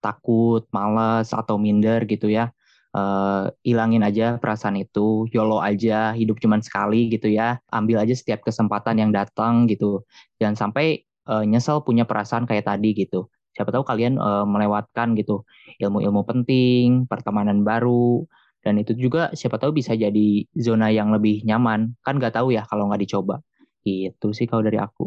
takut, 0.02 0.64
males 0.72 1.30
atau 1.32 1.56
minder 1.60 2.04
gitu 2.08 2.28
ya. 2.30 2.52
Uh, 2.96 3.52
ilangin 3.60 4.00
aja 4.00 4.40
perasaan 4.40 4.80
itu, 4.80 5.28
yolo 5.28 5.60
aja, 5.60 6.16
hidup 6.16 6.40
cuman 6.40 6.64
sekali 6.64 7.12
gitu 7.12 7.28
ya. 7.28 7.60
Ambil 7.68 8.00
aja 8.00 8.14
setiap 8.16 8.40
kesempatan 8.44 8.96
yang 8.96 9.12
datang 9.12 9.68
gitu. 9.68 10.06
Jangan 10.40 10.56
sampai 10.56 11.04
uh, 11.28 11.44
nyesel 11.44 11.84
punya 11.84 12.08
perasaan 12.08 12.48
kayak 12.48 12.66
tadi 12.68 12.96
gitu. 12.96 13.28
Siapa 13.52 13.72
tahu 13.72 13.84
kalian 13.84 14.16
uh, 14.16 14.44
melewatkan 14.48 15.16
gitu 15.16 15.44
ilmu-ilmu 15.80 16.24
penting, 16.24 17.08
pertemanan 17.08 17.64
baru, 17.64 18.24
dan 18.66 18.82
itu 18.82 18.98
juga 18.98 19.30
siapa 19.30 19.62
tahu 19.62 19.78
bisa 19.78 19.94
jadi 19.94 20.42
zona 20.58 20.90
yang 20.90 21.14
lebih 21.14 21.46
nyaman 21.46 21.94
kan 22.02 22.18
nggak 22.18 22.34
tahu 22.34 22.50
ya 22.50 22.66
kalau 22.66 22.90
nggak 22.90 23.06
dicoba 23.06 23.38
itu 23.86 24.34
sih 24.34 24.50
kalau 24.50 24.66
dari 24.66 24.82
aku 24.82 25.06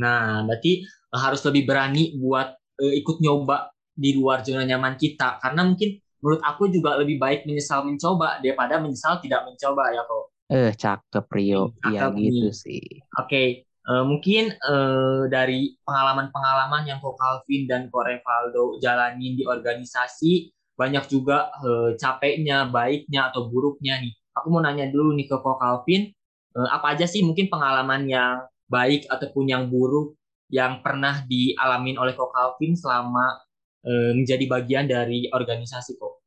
nah 0.00 0.40
berarti 0.48 0.88
harus 1.12 1.44
lebih 1.44 1.68
berani 1.68 2.16
buat 2.16 2.56
uh, 2.56 2.94
ikut 2.96 3.20
nyoba 3.20 3.73
di 3.94 4.18
luar 4.18 4.42
zona 4.42 4.66
nyaman 4.66 4.98
kita. 4.98 5.38
Karena 5.38 5.62
mungkin 5.62 5.96
menurut 6.20 6.42
aku 6.42 6.68
juga 6.68 6.98
lebih 6.98 7.16
baik 7.16 7.46
menyesal 7.46 7.86
mencoba 7.86 8.42
daripada 8.42 8.82
menyesal 8.82 9.22
tidak 9.22 9.46
mencoba 9.46 9.94
ya 9.94 10.02
kok. 10.02 10.24
Eh 10.50 10.70
cakep 10.74 11.24
Rio. 11.32 11.62
Iya 11.88 12.10
gitu 12.12 12.50
sih. 12.52 12.82
Oke 13.16 13.28
okay. 13.30 13.48
Uh, 13.84 14.00
eh, 14.00 14.04
mungkin 14.08 14.44
uh, 14.64 15.28
dari 15.28 15.76
pengalaman-pengalaman 15.84 16.88
yang 16.88 17.04
Ko 17.04 17.12
Calvin 17.20 17.68
dan 17.68 17.92
Ko 17.92 18.00
Revaldo 18.00 18.80
jalanin 18.80 19.36
di 19.36 19.44
organisasi 19.44 20.48
banyak 20.72 21.04
juga 21.06 21.52
uh, 21.60 21.92
capeknya, 22.00 22.64
baiknya 22.72 23.28
atau 23.28 23.52
buruknya 23.52 24.00
nih. 24.00 24.16
Aku 24.40 24.48
mau 24.48 24.64
nanya 24.64 24.88
dulu 24.88 25.12
nih 25.12 25.28
ke 25.28 25.36
Ko 25.36 25.60
Calvin, 25.60 26.08
uh, 26.56 26.68
apa 26.72 26.96
aja 26.96 27.04
sih 27.04 27.20
mungkin 27.22 27.52
pengalaman 27.52 28.08
yang 28.08 28.48
baik 28.72 29.04
ataupun 29.06 29.52
yang 29.52 29.68
buruk 29.68 30.16
yang 30.48 30.80
pernah 30.80 31.20
dialamin 31.28 32.00
oleh 32.00 32.16
Ko 32.16 32.32
Calvin 32.32 32.72
selama 32.72 33.36
menjadi 33.84 34.44
bagian 34.48 34.84
dari 34.88 35.28
organisasi 35.28 36.00
kok? 36.00 36.24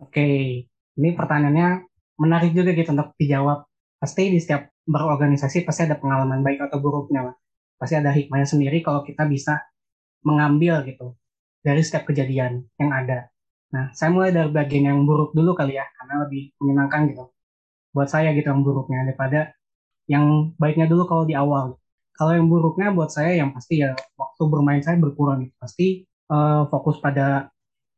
Oke, 0.00 0.28
ini 0.68 1.08
pertanyaannya 1.16 1.68
menarik 2.20 2.52
juga 2.52 2.76
gitu 2.76 2.92
untuk 2.92 3.16
dijawab. 3.16 3.64
Pasti 4.00 4.32
di 4.32 4.40
setiap 4.40 4.68
berorganisasi 4.84 5.64
pasti 5.64 5.84
ada 5.88 5.96
pengalaman 5.96 6.40
baik 6.40 6.68
atau 6.68 6.80
buruknya. 6.80 7.36
Pasti 7.76 7.96
ada 7.96 8.12
hikmahnya 8.12 8.48
sendiri 8.48 8.84
kalau 8.84 9.04
kita 9.04 9.24
bisa 9.24 9.60
mengambil 10.24 10.84
gitu 10.84 11.16
dari 11.64 11.80
setiap 11.80 12.08
kejadian 12.08 12.64
yang 12.76 12.92
ada. 12.92 13.28
Nah, 13.70 13.92
saya 13.94 14.10
mulai 14.10 14.34
dari 14.34 14.50
bagian 14.50 14.90
yang 14.90 14.98
buruk 15.06 15.30
dulu 15.32 15.54
kali 15.54 15.78
ya, 15.78 15.86
karena 15.96 16.26
lebih 16.26 16.52
menyenangkan 16.58 17.00
gitu. 17.12 17.24
Buat 17.94 18.08
saya 18.10 18.34
gitu 18.34 18.50
yang 18.50 18.66
buruknya, 18.66 19.06
daripada 19.06 19.54
yang 20.10 20.52
baiknya 20.58 20.90
dulu 20.90 21.06
kalau 21.06 21.24
di 21.24 21.38
awal. 21.38 21.78
Kalau 22.18 22.32
yang 22.36 22.50
buruknya 22.50 22.92
buat 22.92 23.08
saya 23.08 23.38
yang 23.38 23.54
pasti 23.54 23.80
ya 23.80 23.96
waktu 24.18 24.42
bermain 24.50 24.82
saya 24.82 24.98
berkurang 24.98 25.46
gitu. 25.46 25.54
Pasti 25.56 26.04
uh, 26.30 26.70
fokus 26.70 27.02
pada 27.02 27.50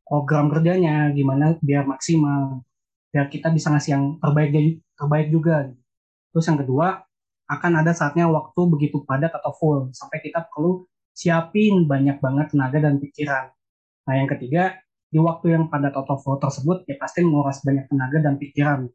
program 0.08 0.48
kerjanya, 0.48 1.12
gimana 1.12 1.54
biar 1.60 1.84
maksimal, 1.84 2.64
biar 3.12 3.28
kita 3.28 3.52
bisa 3.52 3.70
ngasih 3.70 3.90
yang 3.92 4.04
terbaik 4.18 4.80
terbaik 4.96 5.28
juga. 5.28 5.56
Terus 6.32 6.44
yang 6.48 6.58
kedua, 6.64 7.04
akan 7.46 7.72
ada 7.84 7.92
saatnya 7.92 8.26
waktu 8.32 8.60
begitu 8.72 9.04
padat 9.04 9.36
atau 9.36 9.52
full, 9.52 9.78
sampai 9.92 10.24
kita 10.24 10.48
perlu 10.48 10.88
siapin 11.12 11.84
banyak 11.84 12.18
banget 12.18 12.56
tenaga 12.56 12.78
dan 12.80 12.96
pikiran. 12.96 13.52
Nah 14.08 14.14
yang 14.16 14.28
ketiga, 14.32 14.80
di 15.12 15.20
waktu 15.20 15.52
yang 15.52 15.68
padat 15.68 15.92
atau 15.92 16.16
flow 16.16 16.40
tersebut 16.40 16.88
ya 16.88 16.96
pasti 16.96 17.20
menguras 17.20 17.60
banyak 17.60 17.84
tenaga 17.92 18.18
dan 18.24 18.34
pikiran. 18.40 18.88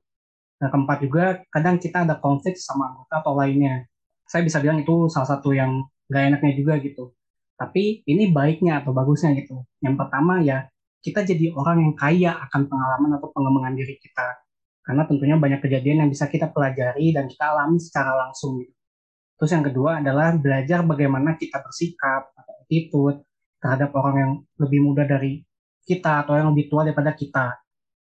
Nah, 0.57 0.69
keempat 0.73 0.97
juga 1.05 1.25
kadang 1.53 1.77
kita 1.77 2.01
ada 2.01 2.17
konflik 2.17 2.57
sama 2.57 2.89
anggota 2.89 3.21
atau 3.21 3.33
lainnya. 3.37 3.85
Saya 4.25 4.41
bisa 4.41 4.57
bilang 4.57 4.81
itu 4.81 5.05
salah 5.13 5.29
satu 5.29 5.53
yang 5.53 5.85
gak 6.09 6.33
enaknya 6.33 6.53
juga 6.57 6.73
gitu. 6.81 7.13
Tapi 7.57 8.05
ini 8.05 8.29
baiknya 8.29 8.85
atau 8.85 8.93
bagusnya 8.93 9.33
gitu. 9.33 9.65
Yang 9.81 9.95
pertama 9.97 10.39
ya 10.45 10.69
kita 11.01 11.25
jadi 11.25 11.49
orang 11.53 11.77
yang 11.81 11.93
kaya 11.97 12.31
akan 12.49 12.69
pengalaman 12.69 13.17
atau 13.17 13.33
pengembangan 13.33 13.73
diri 13.73 13.97
kita. 13.97 14.37
Karena 14.85 15.03
tentunya 15.03 15.35
banyak 15.35 15.59
kejadian 15.59 16.05
yang 16.05 16.09
bisa 16.13 16.29
kita 16.29 16.53
pelajari 16.53 17.11
dan 17.11 17.27
kita 17.27 17.43
alami 17.51 17.81
secara 17.81 18.13
langsung 18.15 18.61
gitu. 18.61 18.71
Terus 19.37 19.51
yang 19.53 19.65
kedua 19.65 20.01
adalah 20.01 20.33
belajar 20.33 20.81
bagaimana 20.81 21.37
kita 21.37 21.61
bersikap 21.61 22.33
atau 22.33 22.53
attitude 22.65 23.21
terhadap 23.61 23.89
orang 23.93 24.15
yang 24.17 24.31
lebih 24.57 24.79
muda 24.81 25.03
dari 25.05 25.45
kita 25.85 26.25
atau 26.25 26.37
yang 26.37 26.49
lebih 26.53 26.69
tua 26.69 26.85
daripada 26.85 27.13
kita. 27.13 27.57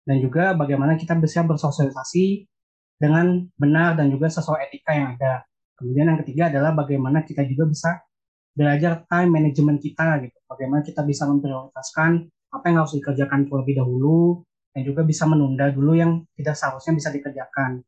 Dan 0.01 0.17
juga 0.17 0.57
bagaimana 0.57 0.98
kita 0.98 1.13
bisa 1.21 1.45
bersosialisasi 1.45 2.50
dengan 2.98 3.45
benar 3.53 3.98
dan 3.98 4.10
juga 4.10 4.29
sesuai 4.33 4.69
etika 4.69 4.98
yang 4.98 5.17
ada. 5.17 5.45
Kemudian 5.77 6.13
yang 6.13 6.19
ketiga 6.25 6.50
adalah 6.50 6.74
bagaimana 6.74 7.21
kita 7.25 7.45
juga 7.45 7.69
bisa 7.69 8.01
belajar 8.51 9.03
time 9.08 9.31
management 9.31 9.79
kita 9.79 10.24
gitu. 10.27 10.38
Bagaimana 10.48 10.81
kita 10.84 11.01
bisa 11.08 11.27
memprioritaskan 11.27 12.12
apa 12.51 12.63
yang 12.67 12.77
harus 12.84 12.93
dikerjakan 13.00 13.48
terlebih 13.48 13.79
dahulu 13.79 14.43
dan 14.75 14.81
juga 14.84 15.01
bisa 15.08 15.24
menunda 15.27 15.72
dulu 15.72 15.96
yang 15.96 16.24
tidak 16.36 16.55
seharusnya 16.60 16.93
bisa 16.96 17.10
dikerjakan. 17.12 17.84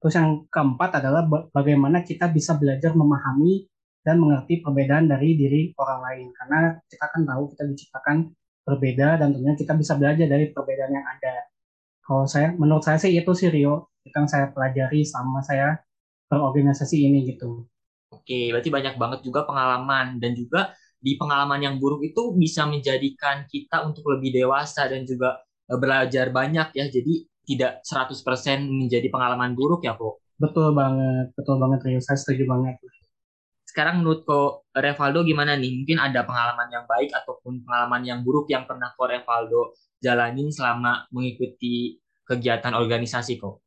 Terus 0.00 0.14
yang 0.16 0.48
keempat 0.48 1.04
adalah 1.04 1.22
bagaimana 1.52 2.02
kita 2.02 2.32
bisa 2.32 2.56
belajar 2.56 2.96
memahami 2.96 3.68
dan 4.00 4.16
mengerti 4.16 4.64
perbedaan 4.64 5.06
dari 5.06 5.36
diri 5.36 5.70
orang 5.76 6.00
lain. 6.00 6.26
Karena 6.32 6.72
kita 6.88 7.06
kan 7.12 7.22
tahu 7.28 7.42
kita 7.52 7.62
diciptakan 7.68 8.16
berbeda 8.64 9.20
dan 9.20 9.34
tentunya 9.34 9.54
kita 9.58 9.76
bisa 9.76 9.98
belajar 10.00 10.24
dari 10.24 10.48
perbedaan 10.50 10.92
yang 10.94 11.06
ada. 11.06 11.52
Kalau 12.00 12.24
saya, 12.26 12.50
menurut 12.56 12.82
saya 12.82 12.98
sih 12.98 13.12
itu 13.12 13.32
sih 13.36 13.52
Rio, 13.52 13.92
yang 14.08 14.26
saya 14.26 14.50
pelajari 14.50 15.04
sama 15.04 15.44
saya 15.44 15.78
berorganisasi 16.32 16.96
ini 16.96 17.28
gitu. 17.28 17.68
Oke, 18.20 18.52
berarti 18.52 18.70
banyak 18.70 18.94
banget 19.00 19.20
juga 19.24 19.48
pengalaman 19.48 20.20
dan 20.20 20.32
juga 20.36 20.76
di 21.00 21.16
pengalaman 21.16 21.60
yang 21.64 21.74
buruk 21.80 22.04
itu 22.04 22.36
bisa 22.36 22.68
menjadikan 22.68 23.48
kita 23.48 23.88
untuk 23.88 24.04
lebih 24.12 24.36
dewasa 24.36 24.84
dan 24.84 25.08
juga 25.08 25.40
e, 25.64 25.74
belajar 25.80 26.28
banyak 26.28 26.76
ya. 26.76 26.84
Jadi 26.92 27.24
tidak 27.48 27.80
100% 27.82 28.68
menjadi 28.68 29.08
pengalaman 29.08 29.56
buruk 29.56 29.82
ya 29.82 29.96
kok. 29.96 30.20
Betul 30.36 30.76
banget, 30.76 31.32
betul 31.36 31.56
banget 31.56 31.80
Rio, 31.84 32.00
saya 32.04 32.16
setuju 32.20 32.44
banget 32.48 32.76
sekarang 33.70 34.02
menurut 34.02 34.26
ko 34.26 34.66
Revaldo 34.74 35.22
gimana 35.22 35.54
nih? 35.54 35.70
Mungkin 35.78 36.02
ada 36.02 36.26
pengalaman 36.26 36.66
yang 36.74 36.84
baik 36.90 37.14
ataupun 37.14 37.62
pengalaman 37.62 38.02
yang 38.02 38.18
buruk 38.26 38.50
yang 38.50 38.66
pernah 38.66 38.90
ko 38.98 39.06
Revaldo 39.06 39.78
jalanin 40.02 40.50
selama 40.50 41.06
mengikuti 41.14 42.02
kegiatan 42.26 42.74
organisasi 42.74 43.38
kok? 43.38 43.62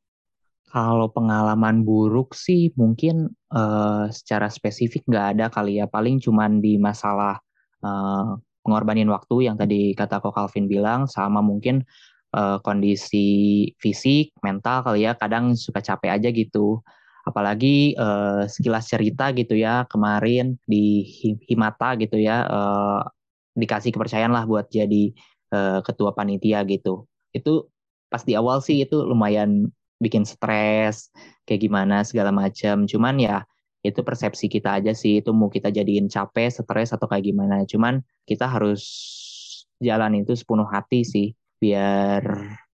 Kalau 0.74 1.06
pengalaman 1.14 1.86
buruk 1.86 2.34
sih 2.34 2.74
mungkin 2.74 3.30
uh, 3.54 4.10
secara 4.10 4.50
spesifik 4.50 5.06
nggak 5.06 5.28
ada 5.38 5.46
kali 5.54 5.78
ya. 5.78 5.86
Paling 5.86 6.18
cuman 6.18 6.66
di 6.66 6.82
masalah 6.82 7.38
uh, 7.86 8.34
pengorbanin 8.66 9.06
waktu 9.14 9.46
yang 9.46 9.54
tadi 9.54 9.94
kata 9.94 10.18
Ko 10.18 10.34
Calvin 10.34 10.66
bilang, 10.66 11.06
sama 11.06 11.46
mungkin 11.46 11.86
uh, 12.34 12.58
kondisi 12.66 13.70
fisik, 13.78 14.34
mental 14.42 14.82
kali 14.82 15.06
ya. 15.06 15.14
Kadang 15.14 15.54
suka 15.54 15.78
capek 15.78 16.10
aja 16.18 16.34
gitu 16.34 16.82
apalagi 17.24 17.96
uh, 17.96 18.44
sekilas 18.52 18.92
cerita 18.92 19.32
gitu 19.32 19.56
ya 19.56 19.88
kemarin 19.88 20.60
di 20.68 21.08
Himata 21.48 21.96
gitu 21.96 22.20
ya 22.20 22.44
uh, 22.44 23.00
dikasih 23.56 23.96
kepercayaan 23.96 24.36
lah 24.36 24.44
buat 24.44 24.68
jadi 24.68 25.16
uh, 25.56 25.80
ketua 25.88 26.12
panitia 26.12 26.68
gitu 26.68 27.08
itu 27.32 27.72
pas 28.12 28.22
di 28.28 28.36
awal 28.36 28.60
sih 28.60 28.84
itu 28.84 29.00
lumayan 29.08 29.72
bikin 30.04 30.28
stres 30.28 31.08
kayak 31.48 31.62
gimana 31.64 32.04
segala 32.04 32.36
macam. 32.36 32.84
Cuman 32.84 33.16
ya 33.24 33.48
itu 33.84 34.04
persepsi 34.04 34.52
kita 34.52 34.84
aja 34.84 34.92
sih. 34.92 35.24
Itu 35.24 35.32
mau 35.32 35.48
kita 35.48 35.72
jadiin 35.72 36.12
capek 36.12 36.52
stres 36.52 36.92
atau 36.92 37.08
kayak 37.08 37.24
gimana. 37.32 37.64
Cuman 37.64 38.04
kita 38.28 38.48
harus 38.52 38.84
jalan 39.80 40.20
itu 40.24 40.36
sepenuh 40.36 40.68
hati 40.68 41.08
sih. 41.08 41.28
Biar 41.60 42.24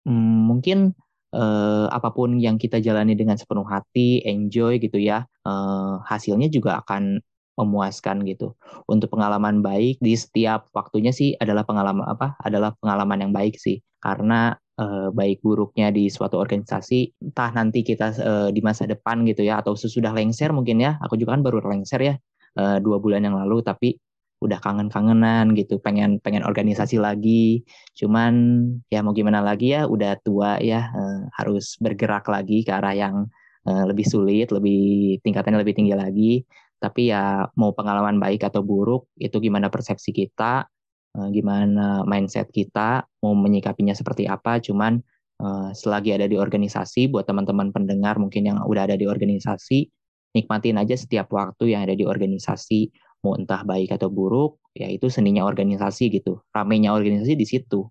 hmm, 0.09 0.39
mungkin 0.49 0.97
eh, 1.37 1.87
apa 1.89 2.09
pun 2.17 2.41
yang 2.41 2.57
kita 2.57 2.81
jalani 2.81 3.13
dengan 3.13 3.37
sepenuh 3.37 3.69
hati 3.69 4.25
enjoy 4.25 4.81
gitu 4.81 4.97
ya 4.97 5.25
eh, 5.45 5.95
hasilnya 6.09 6.49
juga 6.49 6.81
akan 6.85 7.21
memuaskan 7.59 8.23
gitu. 8.23 8.55
Untuk 8.87 9.11
pengalaman 9.11 9.61
baik 9.61 9.99
di 9.99 10.15
setiap 10.15 10.71
waktunya 10.71 11.11
sih 11.11 11.35
adalah 11.35 11.67
pengalaman 11.67 12.07
apa 12.07 12.39
adalah 12.39 12.73
pengalaman 12.79 13.29
yang 13.29 13.33
baik 13.35 13.59
sih. 13.59 13.83
Karena 13.99 14.55
uh, 14.79 15.09
baik 15.13 15.43
buruknya 15.43 15.91
di 15.91 16.09
suatu 16.09 16.39
organisasi 16.39 17.21
entah 17.21 17.51
nanti 17.53 17.83
kita 17.83 18.15
uh, 18.23 18.49
di 18.55 18.63
masa 18.63 18.87
depan 18.87 19.27
gitu 19.27 19.43
ya 19.45 19.61
atau 19.61 19.75
sesudah 19.75 20.15
lengser 20.15 20.55
mungkin 20.55 20.81
ya. 20.81 20.97
Aku 21.05 21.19
juga 21.19 21.37
kan 21.37 21.43
baru 21.45 21.61
lengser 21.67 22.01
ya 22.01 22.15
uh, 22.57 22.79
dua 22.79 23.03
bulan 23.03 23.27
yang 23.27 23.37
lalu 23.37 23.61
tapi 23.67 23.99
udah 24.39 24.63
kangen-kangenan 24.63 25.51
gitu 25.59 25.83
pengen 25.83 26.23
pengen 26.23 26.47
organisasi 26.47 26.97
lagi. 27.03 27.67
Cuman 27.99 28.63
ya 28.87 29.03
mau 29.03 29.11
gimana 29.11 29.43
lagi 29.43 29.75
ya 29.75 29.91
udah 29.91 30.15
tua 30.23 30.63
ya 30.63 30.89
uh, 30.95 31.27
harus 31.35 31.75
bergerak 31.83 32.31
lagi 32.31 32.63
ke 32.63 32.71
arah 32.71 32.95
yang 32.95 33.27
uh, 33.67 33.85
lebih 33.91 34.07
sulit 34.07 34.55
lebih 34.55 35.19
tingkatannya 35.27 35.59
lebih 35.59 35.75
tinggi 35.75 35.95
lagi. 35.99 36.33
Tapi 36.79 37.11
ya 37.11 37.43
mau 37.59 37.75
pengalaman 37.75 38.23
baik 38.23 38.47
atau 38.47 38.63
buruk 38.63 39.11
itu 39.19 39.35
gimana 39.43 39.67
persepsi 39.67 40.15
kita 40.15 40.71
Eh, 41.19 41.29
gimana 41.35 42.07
mindset 42.07 42.47
kita 42.55 43.03
mau 43.27 43.35
menyikapinya 43.35 43.91
seperti 43.91 44.31
apa 44.31 44.63
cuman 44.63 45.03
uh, 45.43 45.75
selagi 45.75 46.15
ada 46.15 46.31
di 46.31 46.39
organisasi 46.39 47.11
buat 47.11 47.27
teman-teman 47.27 47.75
pendengar 47.75 48.23
mungkin 48.23 48.47
yang 48.47 48.63
udah 48.63 48.87
ada 48.87 48.95
di 48.95 49.03
organisasi 49.11 49.91
nikmatin 50.39 50.79
aja 50.79 50.95
setiap 50.95 51.27
waktu 51.35 51.75
yang 51.75 51.83
ada 51.83 51.99
di 51.99 52.07
organisasi. 52.07 52.95
Mau 53.27 53.35
entah 53.35 53.67
baik 53.67 53.99
atau 53.99 54.07
buruk 54.15 54.63
ya 54.79 54.87
itu 54.87 55.11
seninya 55.11 55.43
organisasi 55.43 56.07
gitu. 56.15 56.39
Ramenya 56.55 56.95
organisasi 56.95 57.35
di 57.35 57.47
situ. 57.51 57.91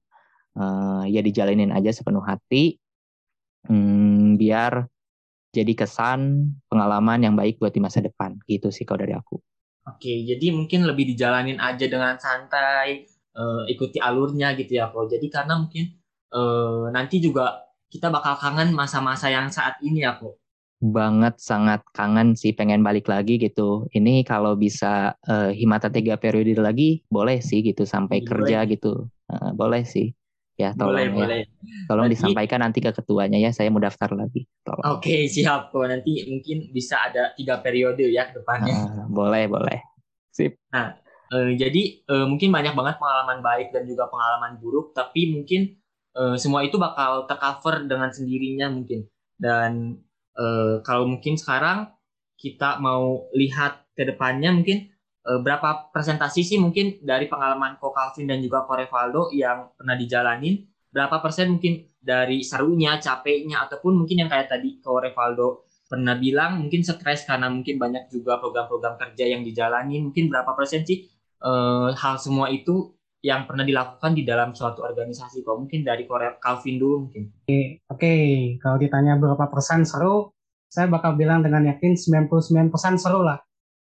Uh, 0.55 1.03
ya 1.12 1.19
dijalanin 1.19 1.75
aja 1.75 1.91
sepenuh 1.91 2.24
hati 2.24 2.79
hmm, 3.67 4.39
biar 4.41 4.88
jadi 5.53 5.69
kesan 5.77 6.50
pengalaman 6.65 7.22
yang 7.27 7.36
baik 7.36 7.60
buat 7.60 7.75
di 7.75 7.84
masa 7.84 8.00
depan. 8.00 8.39
Gitu 8.48 8.72
sih 8.72 8.88
kalau 8.88 9.03
dari 9.03 9.19
aku. 9.19 9.36
Oke, 9.88 10.24
jadi 10.24 10.51
mungkin 10.51 10.84
lebih 10.84 11.15
dijalanin 11.15 11.60
aja 11.63 11.88
dengan 11.88 12.19
santai, 12.19 13.07
uh, 13.38 13.63
ikuti 13.70 14.01
alurnya 14.01 14.58
gitu 14.58 14.82
ya, 14.82 14.89
Ko. 14.89 15.06
Jadi 15.06 15.29
karena 15.29 15.62
mungkin 15.62 15.94
uh, 16.34 16.89
nanti 16.89 17.22
juga 17.22 17.70
kita 17.88 18.10
bakal 18.10 18.36
kangen 18.36 18.74
masa-masa 18.74 19.29
yang 19.29 19.53
saat 19.53 19.77
ini 19.86 20.01
ya, 20.01 20.17
Ko. 20.17 20.41
Banget, 20.77 21.41
sangat 21.41 21.82
kangen 21.94 22.38
sih 22.38 22.53
pengen 22.53 22.82
balik 22.82 23.06
lagi 23.10 23.38
gitu. 23.38 23.86
Ini 23.94 24.25
kalau 24.25 24.58
bisa 24.58 25.17
uh, 25.25 25.50
himata 25.53 25.89
tiga 25.94 26.17
periode 26.17 26.58
lagi, 26.58 27.06
boleh 27.10 27.41
sih 27.41 27.62
gitu 27.62 27.86
sampai 27.86 28.22
boleh. 28.22 28.29
kerja 28.29 28.58
gitu. 28.65 29.06
Uh, 29.29 29.53
boleh 29.53 29.86
sih 29.86 30.17
ya 30.58 30.74
tolong 30.74 30.98
boleh, 30.98 31.06
ya. 31.06 31.13
Boleh. 31.13 31.41
Tolong 31.86 32.06
nanti, 32.10 32.13
disampaikan 32.17 32.60
nanti 32.65 32.79
ke 32.82 32.91
ketuanya 32.91 33.38
ya, 33.38 33.53
saya 33.53 33.70
mau 33.70 33.77
daftar 33.77 34.10
lagi. 34.17 34.50
Oke, 34.65 34.82
okay, 34.82 35.22
siap 35.29 35.70
kok. 35.70 35.86
Nanti 35.86 36.25
mungkin 36.25 36.74
bisa 36.74 36.98
ada 36.98 37.32
tiga 37.38 37.62
periode 37.62 38.10
ya 38.10 38.34
ke 38.34 38.41
depannya. 38.41 38.74
Nah, 38.74 39.06
boleh, 39.08 39.46
boleh. 39.46 39.79
Sip. 40.34 40.58
Nah, 40.74 40.98
eh, 41.34 41.51
jadi 41.60 41.81
eh, 42.03 42.25
mungkin 42.27 42.50
banyak 42.51 42.74
banget 42.75 42.96
pengalaman 43.01 43.39
baik 43.43 43.67
dan 43.75 43.84
juga 43.88 44.07
pengalaman 44.12 44.60
buruk, 44.62 44.91
tapi 44.96 45.34
mungkin 45.36 45.75
eh, 46.17 46.36
semua 46.39 46.63
itu 46.67 46.75
bakal 46.79 47.25
tercover 47.29 47.88
dengan 47.88 48.10
sendirinya 48.12 48.67
mungkin. 48.72 49.07
Dan 49.38 50.01
eh, 50.38 50.75
kalau 50.84 51.05
mungkin 51.10 51.36
sekarang 51.39 51.91
kita 52.38 52.77
mau 52.79 53.27
lihat 53.34 53.89
ke 53.98 54.05
depannya 54.05 54.53
mungkin 54.53 54.93
uh, 55.27 55.41
berapa 55.41 55.91
presentasi 55.91 56.46
sih 56.46 56.57
mungkin 56.62 57.01
dari 57.04 57.28
pengalaman 57.28 57.82
Ko 57.82 57.91
Calvin 57.91 58.30
dan 58.30 58.39
juga 58.39 58.63
Ko 58.63 58.78
Revaldo 58.78 59.34
yang 59.34 59.73
pernah 59.75 59.97
dijalanin 59.97 60.63
berapa 60.88 61.19
persen 61.19 61.58
mungkin 61.58 61.91
dari 61.99 62.39
serunya, 62.45 62.95
capeknya 63.04 63.67
ataupun 63.67 63.99
mungkin 63.99 64.23
yang 64.23 64.30
kayak 64.32 64.47
tadi 64.47 64.80
Ko 64.80 65.04
Revaldo 65.04 65.67
pernah 65.88 66.15
bilang 66.15 66.63
mungkin 66.63 66.84
stres 66.84 67.23
karena 67.28 67.47
mungkin 67.47 67.80
banyak 67.80 68.12
juga 68.12 68.39
program-program 68.43 68.99
kerja 68.99 69.23
yang 69.28 69.41
dijalani 69.43 70.04
mungkin 70.04 70.28
berapa 70.28 70.51
persen 70.51 70.84
sih 70.84 71.08
uh, 71.43 71.93
hal 71.93 72.15
semua 72.17 72.50
itu 72.50 72.93
yang 73.26 73.50
pernah 73.50 73.65
dilakukan 73.65 74.13
di 74.13 74.23
dalam 74.23 74.54
suatu 74.54 74.86
organisasi 74.86 75.41
kok 75.41 75.58
mungkin 75.58 75.82
dari 75.82 76.06
Korea 76.06 76.38
Calvin 76.38 76.78
dulu 76.78 77.10
mungkin 77.10 77.34
oke 77.89 77.97
okay. 77.97 78.56
kalau 78.62 78.78
ditanya 78.78 79.17
berapa 79.17 79.50
persen 79.50 79.84
seru 79.84 80.32
saya 80.69 80.86
bakal 80.88 81.17
bilang 81.17 81.41
dengan 81.41 81.65
yakin 81.65 81.97
99% 81.97 82.71
seru 83.02 83.26
lah 83.26 83.41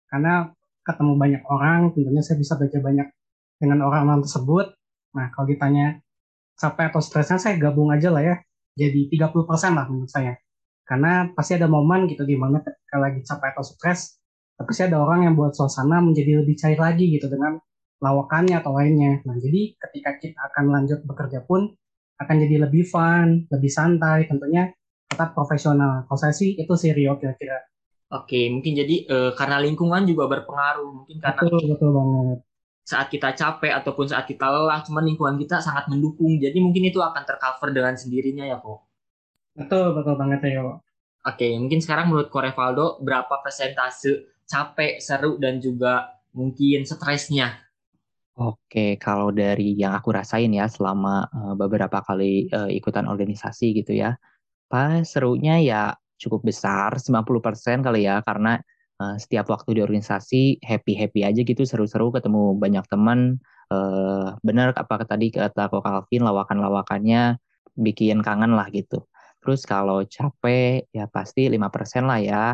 karena 0.08 0.56
ketemu 0.88 1.14
banyak 1.20 1.44
orang, 1.52 1.92
tentunya 1.92 2.24
saya 2.24 2.40
bisa 2.40 2.56
belajar 2.56 2.80
banyak 2.80 3.08
dengan 3.60 3.84
orang-orang 3.84 4.24
tersebut. 4.24 4.72
Nah, 5.20 5.28
kalau 5.36 5.52
ditanya 5.52 6.00
capek 6.56 6.96
atau 6.96 7.04
stresnya, 7.04 7.38
saya 7.38 7.60
gabung 7.60 7.92
aja 7.92 8.08
lah 8.08 8.24
ya. 8.24 8.36
Jadi 8.80 9.12
30% 9.12 9.76
lah 9.76 9.86
menurut 9.92 10.08
saya. 10.08 10.40
Karena 10.88 11.28
pasti 11.36 11.60
ada 11.60 11.68
momen 11.68 12.08
gitu 12.08 12.24
di 12.24 12.40
mana 12.40 12.64
ketika 12.64 12.96
lagi 12.96 13.20
capek 13.20 13.52
atau 13.52 13.66
stres, 13.68 14.17
tapi 14.58 14.74
sih 14.74 14.90
ada 14.90 14.98
orang 14.98 15.30
yang 15.30 15.34
buat 15.38 15.54
suasana 15.54 16.02
menjadi 16.02 16.42
lebih 16.42 16.58
cair 16.58 16.82
lagi 16.82 17.06
gitu 17.14 17.30
dengan 17.30 17.62
lawakannya 18.02 18.58
atau 18.58 18.74
lainnya. 18.74 19.22
Nah, 19.22 19.38
jadi 19.38 19.78
ketika 19.78 20.18
kita 20.18 20.40
akan 20.54 20.66
lanjut 20.74 21.00
bekerja 21.06 21.46
pun 21.46 21.78
akan 22.18 22.36
jadi 22.42 22.66
lebih 22.66 22.90
fun, 22.90 23.46
lebih 23.54 23.70
santai, 23.70 24.26
tentunya 24.26 24.74
tetap 25.06 25.38
profesional. 25.38 26.10
Kalau 26.10 26.20
saya 26.20 26.34
sih 26.34 26.58
itu 26.58 26.74
sih 26.74 26.90
Rio 26.90 27.22
kira-kira. 27.22 27.62
Oke, 28.08 28.50
mungkin 28.50 28.74
jadi 28.74 28.96
uh, 29.06 29.32
karena 29.38 29.62
lingkungan 29.62 30.10
juga 30.10 30.26
berpengaruh. 30.26 31.06
Mungkin 31.06 31.22
karena 31.22 31.42
betul, 31.46 31.62
betul 31.70 31.90
banget. 31.94 32.40
Saat 32.88 33.08
kita 33.14 33.30
capek 33.36 33.72
ataupun 33.78 34.10
saat 34.10 34.26
kita 34.26 34.48
lelah, 34.48 34.80
cuman 34.82 35.04
lingkungan 35.06 35.36
kita 35.38 35.62
sangat 35.62 35.86
mendukung. 35.92 36.40
Jadi 36.40 36.58
mungkin 36.64 36.88
itu 36.88 36.98
akan 37.04 37.24
tercover 37.28 37.76
dengan 37.76 37.94
sendirinya 38.00 38.48
ya, 38.48 38.58
kok. 38.58 38.80
Betul, 39.54 39.94
betul 39.94 40.16
banget 40.16 40.40
ya, 40.50 40.80
Oke, 41.28 41.48
mungkin 41.60 41.84
sekarang 41.84 42.08
menurut 42.08 42.32
Korevaldo 42.32 43.04
berapa 43.04 43.44
persentase 43.44 44.37
capek, 44.48 45.04
seru 45.04 45.36
dan 45.38 45.60
juga 45.60 46.18
mungkin 46.34 46.88
stresnya? 46.88 47.60
Oke, 48.38 48.96
kalau 49.02 49.34
dari 49.34 49.74
yang 49.74 49.98
aku 49.98 50.14
rasain 50.14 50.54
ya 50.54 50.70
selama 50.70 51.26
uh, 51.34 51.54
beberapa 51.58 52.00
kali 52.06 52.48
uh, 52.54 52.70
ikutan 52.70 53.10
organisasi 53.10 53.74
gitu 53.82 53.98
ya, 53.98 54.14
pas 54.70 55.02
serunya 55.04 55.58
ya 55.60 55.82
cukup 56.18 56.46
besar 56.46 56.98
90% 56.98 57.82
kali 57.86 58.06
ya 58.06 58.22
karena 58.22 58.62
uh, 59.02 59.16
setiap 59.18 59.50
waktu 59.50 59.78
di 59.78 59.82
organisasi 59.82 60.62
happy-happy 60.62 61.26
aja 61.26 61.42
gitu 61.42 61.64
seru-seru 61.66 62.14
ketemu 62.14 62.58
banyak 62.58 62.86
teman 62.90 63.42
uh, 63.74 64.38
benar 64.42 64.74
apa 64.74 65.06
tadi 65.06 65.34
kata 65.34 65.70
Ko 65.70 65.82
Calvin 65.82 66.26
lawakan-lawakannya 66.26 67.38
bikin 67.78 68.26
kangen 68.26 68.58
lah 68.58 68.68
gitu. 68.74 69.06
Terus 69.42 69.64
kalau 69.64 70.04
capek 70.04 70.90
ya 70.92 71.06
pasti 71.08 71.48
5% 71.48 72.04
lah 72.10 72.20
ya. 72.20 72.46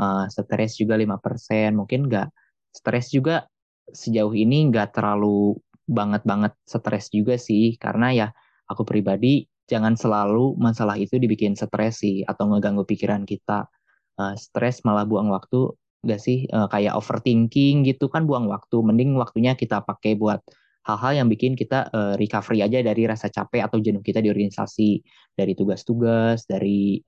Uh, 0.00 0.24
stres 0.32 0.80
juga 0.80 0.96
5%. 0.96 1.76
Mungkin 1.76 2.08
nggak 2.08 2.28
stres 2.72 3.12
juga 3.12 3.44
sejauh 3.92 4.32
ini 4.32 4.72
nggak 4.72 4.96
terlalu 4.96 5.60
banget-banget 5.84 6.56
stres 6.64 7.12
juga 7.12 7.34
sih 7.34 7.74
karena 7.76 8.08
ya 8.14 8.28
aku 8.70 8.86
pribadi 8.86 9.44
jangan 9.66 9.98
selalu 9.98 10.54
masalah 10.56 10.94
itu 10.94 11.18
dibikin 11.18 11.58
stres 11.58 12.00
sih 12.00 12.22
atau 12.24 12.48
ngeganggu 12.48 12.88
pikiran 12.88 13.28
kita. 13.28 13.68
Uh, 14.16 14.32
stres 14.40 14.80
malah 14.88 15.04
buang 15.04 15.28
waktu 15.28 15.72
gak 16.00 16.20
sih 16.20 16.48
uh, 16.48 16.64
kayak 16.72 16.96
overthinking 16.96 17.84
gitu 17.84 18.08
kan 18.08 18.24
buang 18.24 18.48
waktu. 18.48 18.80
Mending 18.80 19.20
waktunya 19.20 19.52
kita 19.52 19.84
pakai 19.84 20.16
buat 20.16 20.40
hal-hal 20.88 21.12
yang 21.24 21.28
bikin 21.28 21.54
kita 21.54 21.92
uh, 21.92 22.16
recovery 22.16 22.64
aja 22.64 22.80
dari 22.80 23.04
rasa 23.04 23.28
capek 23.28 23.68
atau 23.68 23.84
jenuh 23.84 24.00
kita 24.00 24.24
di 24.24 24.32
organisasi, 24.32 25.04
dari 25.36 25.52
tugas-tugas, 25.52 26.48
dari 26.48 27.04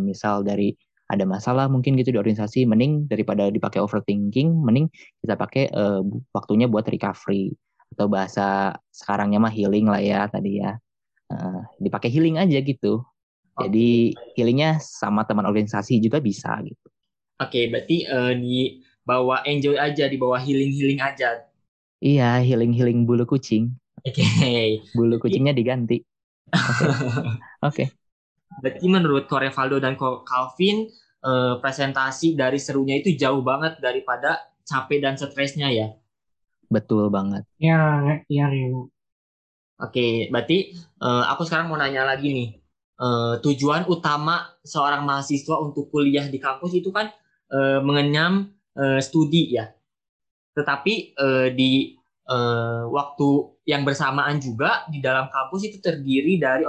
misal 0.00 0.40
dari 0.42 0.72
ada 1.12 1.28
masalah 1.28 1.68
mungkin 1.68 1.92
gitu 2.00 2.08
di 2.08 2.18
organisasi, 2.18 2.64
mending 2.64 3.04
daripada 3.04 3.52
dipakai 3.52 3.84
overthinking, 3.84 4.48
mending 4.48 4.88
kita 5.20 5.36
pakai 5.36 5.68
uh, 5.76 6.00
waktunya 6.32 6.64
buat 6.64 6.88
recovery 6.88 7.52
atau 7.92 8.08
bahasa 8.08 8.72
sekarangnya 8.88 9.36
mah 9.36 9.52
healing 9.52 9.84
lah 9.84 10.00
ya 10.00 10.24
tadi 10.24 10.64
ya 10.64 10.80
uh, 11.28 11.60
dipakai 11.76 12.08
healing 12.08 12.40
aja 12.40 12.64
gitu. 12.64 13.04
Jadi 13.52 14.16
healingnya 14.32 14.80
sama 14.80 15.28
teman 15.28 15.44
organisasi 15.44 16.00
juga 16.00 16.24
bisa 16.24 16.56
gitu. 16.64 16.88
Oke, 17.36 17.60
okay, 17.60 17.64
berarti 17.68 17.96
uh, 18.08 18.32
di 18.32 18.80
bawah 19.04 19.44
enjoy 19.44 19.76
aja, 19.76 20.08
di 20.08 20.16
bawah 20.16 20.40
healing 20.40 20.72
healing 20.72 21.04
aja. 21.04 21.44
Iya, 22.00 22.40
healing 22.40 22.72
healing 22.72 23.04
bulu 23.04 23.28
kucing. 23.28 23.76
Oke. 24.02 24.24
Okay. 24.24 24.80
Bulu 24.96 25.20
kucingnya 25.20 25.52
diganti. 25.52 26.00
Oke. 26.56 26.64
Okay. 27.68 27.86
okay. 27.86 28.01
Berarti 28.60 28.86
menurut 28.90 29.24
Korevaldo 29.30 29.80
dan 29.80 29.96
Calvin 29.96 30.90
uh, 31.24 31.56
presentasi 31.62 32.36
dari 32.36 32.60
serunya 32.60 33.00
itu 33.00 33.16
jauh 33.16 33.40
banget 33.40 33.80
daripada 33.80 34.42
capek 34.68 34.98
dan 35.00 35.14
stresnya 35.16 35.72
ya. 35.72 35.88
Betul 36.68 37.08
banget. 37.08 37.48
Ya, 37.56 38.02
ya 38.28 38.48
Rio. 38.52 38.92
Oke, 39.80 40.28
berarti 40.28 40.76
uh, 41.00 41.26
aku 41.32 41.48
sekarang 41.48 41.72
mau 41.72 41.80
nanya 41.80 42.04
lagi 42.04 42.30
nih. 42.30 42.50
uh, 43.02 43.34
tujuan 43.42 43.90
utama 43.90 44.54
seorang 44.62 45.02
mahasiswa 45.02 45.58
untuk 45.58 45.90
kuliah 45.90 46.26
di 46.30 46.38
kampus 46.38 46.78
itu 46.78 46.94
kan 46.94 47.10
uh, 47.50 47.82
mengenyam 47.82 48.54
uh, 48.78 49.02
studi 49.02 49.58
ya. 49.58 49.74
Tetapi 50.54 51.18
uh, 51.18 51.48
di 51.50 51.98
uh, 52.30 52.86
waktu 52.92 53.28
yang 53.66 53.82
bersamaan 53.82 54.38
juga 54.38 54.86
di 54.86 55.02
dalam 55.02 55.26
kampus 55.32 55.66
itu 55.66 55.78
terdiri 55.82 56.38
dari 56.38 56.62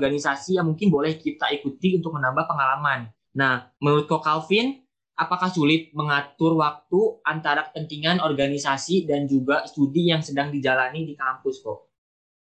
organisasi 0.00 0.56
yang 0.56 0.72
mungkin 0.72 0.88
boleh 0.88 1.20
kita 1.20 1.52
ikuti 1.52 2.00
untuk 2.00 2.16
menambah 2.16 2.48
pengalaman. 2.48 3.12
Nah, 3.36 3.68
menurut 3.78 4.08
Ko 4.08 4.24
Calvin, 4.24 4.80
apakah 5.20 5.52
sulit 5.52 5.92
mengatur 5.92 6.56
waktu 6.56 7.20
antara 7.28 7.68
kepentingan 7.68 8.24
organisasi 8.24 9.04
dan 9.04 9.28
juga 9.28 9.68
studi 9.68 10.08
yang 10.08 10.24
sedang 10.24 10.48
dijalani 10.48 11.04
di 11.04 11.12
kampus 11.12 11.60
kok? 11.60 11.92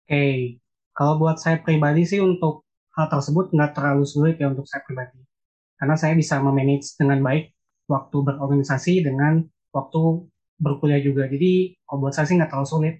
Oke, 0.05 0.13
okay. 0.13 0.37
kalau 0.93 1.17
buat 1.17 1.41
saya 1.41 1.57
pribadi 1.57 2.05
sih 2.05 2.21
untuk 2.21 2.63
hal 2.93 3.09
tersebut 3.09 3.49
nggak 3.49 3.73
terlalu 3.73 4.05
sulit 4.05 4.37
ya 4.37 4.53
untuk 4.53 4.69
saya 4.69 4.85
pribadi. 4.85 5.17
Karena 5.77 5.97
saya 5.97 6.13
bisa 6.13 6.37
memanage 6.37 6.93
dengan 6.93 7.25
baik 7.25 7.53
waktu 7.89 8.17
berorganisasi 8.21 9.01
dengan 9.01 9.41
waktu 9.73 10.29
berkuliah 10.57 11.01
juga. 11.01 11.25
Jadi 11.25 11.77
kalau 11.85 12.07
buat 12.07 12.13
saya 12.13 12.29
sih 12.29 12.37
nggak 12.37 12.49
terlalu 12.49 12.69
sulit. 12.69 12.95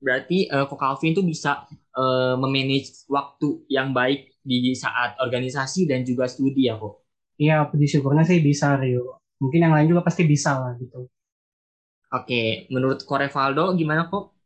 Berarti 0.00 0.48
uh, 0.48 0.64
Ko 0.64 0.80
Calvin 0.80 1.12
tuh 1.12 1.26
bisa 1.26 1.68
uh, 1.96 2.34
memanage 2.38 3.06
waktu 3.10 3.64
yang 3.70 3.90
baik 3.90 4.36
di 4.40 4.72
saat 4.72 5.18
organisasi 5.20 5.86
dan 5.90 6.06
juga 6.06 6.26
studi 6.30 6.70
ya 6.70 6.78
kok? 6.78 7.04
Iya, 7.40 7.64
puji 7.72 7.86
syukurnya 7.88 8.24
sih 8.28 8.44
bisa 8.44 8.76
Rio. 8.76 9.24
Mungkin 9.40 9.64
yang 9.64 9.72
lain 9.72 9.88
juga 9.88 10.04
pasti 10.04 10.28
bisa 10.28 10.60
lah 10.60 10.76
gitu. 10.76 11.08
Oke, 12.12 12.68
menurut 12.68 13.00
Korevaldo 13.06 13.72
gimana 13.78 14.10
kok? 14.12 14.36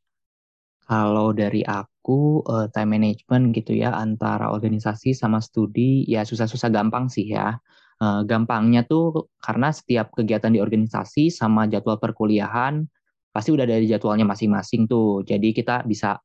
Kalau 0.85 1.33
dari 1.33 1.64
aku 1.64 2.44
uh, 2.44 2.68
time 2.68 3.00
management 3.00 3.57
gitu 3.57 3.72
ya 3.72 3.96
antara 3.96 4.52
organisasi 4.52 5.16
sama 5.16 5.40
studi 5.40 6.04
ya 6.04 6.22
susah-susah 6.28 6.68
gampang 6.68 7.09
sih 7.09 7.33
ya. 7.33 7.57
Uh, 7.98 8.20
gampangnya 8.26 8.85
tuh 8.85 9.33
karena 9.40 9.72
setiap 9.72 10.12
kegiatan 10.12 10.52
di 10.52 10.61
organisasi 10.61 11.33
sama 11.33 11.64
jadwal 11.70 11.96
perkuliahan 11.96 12.85
pasti 13.33 13.50
udah 13.50 13.64
dari 13.64 13.88
jadwalnya 13.88 14.28
masing-masing 14.28 14.85
tuh. 14.85 15.24
Jadi 15.24 15.57
kita 15.57 15.83
bisa 15.88 16.20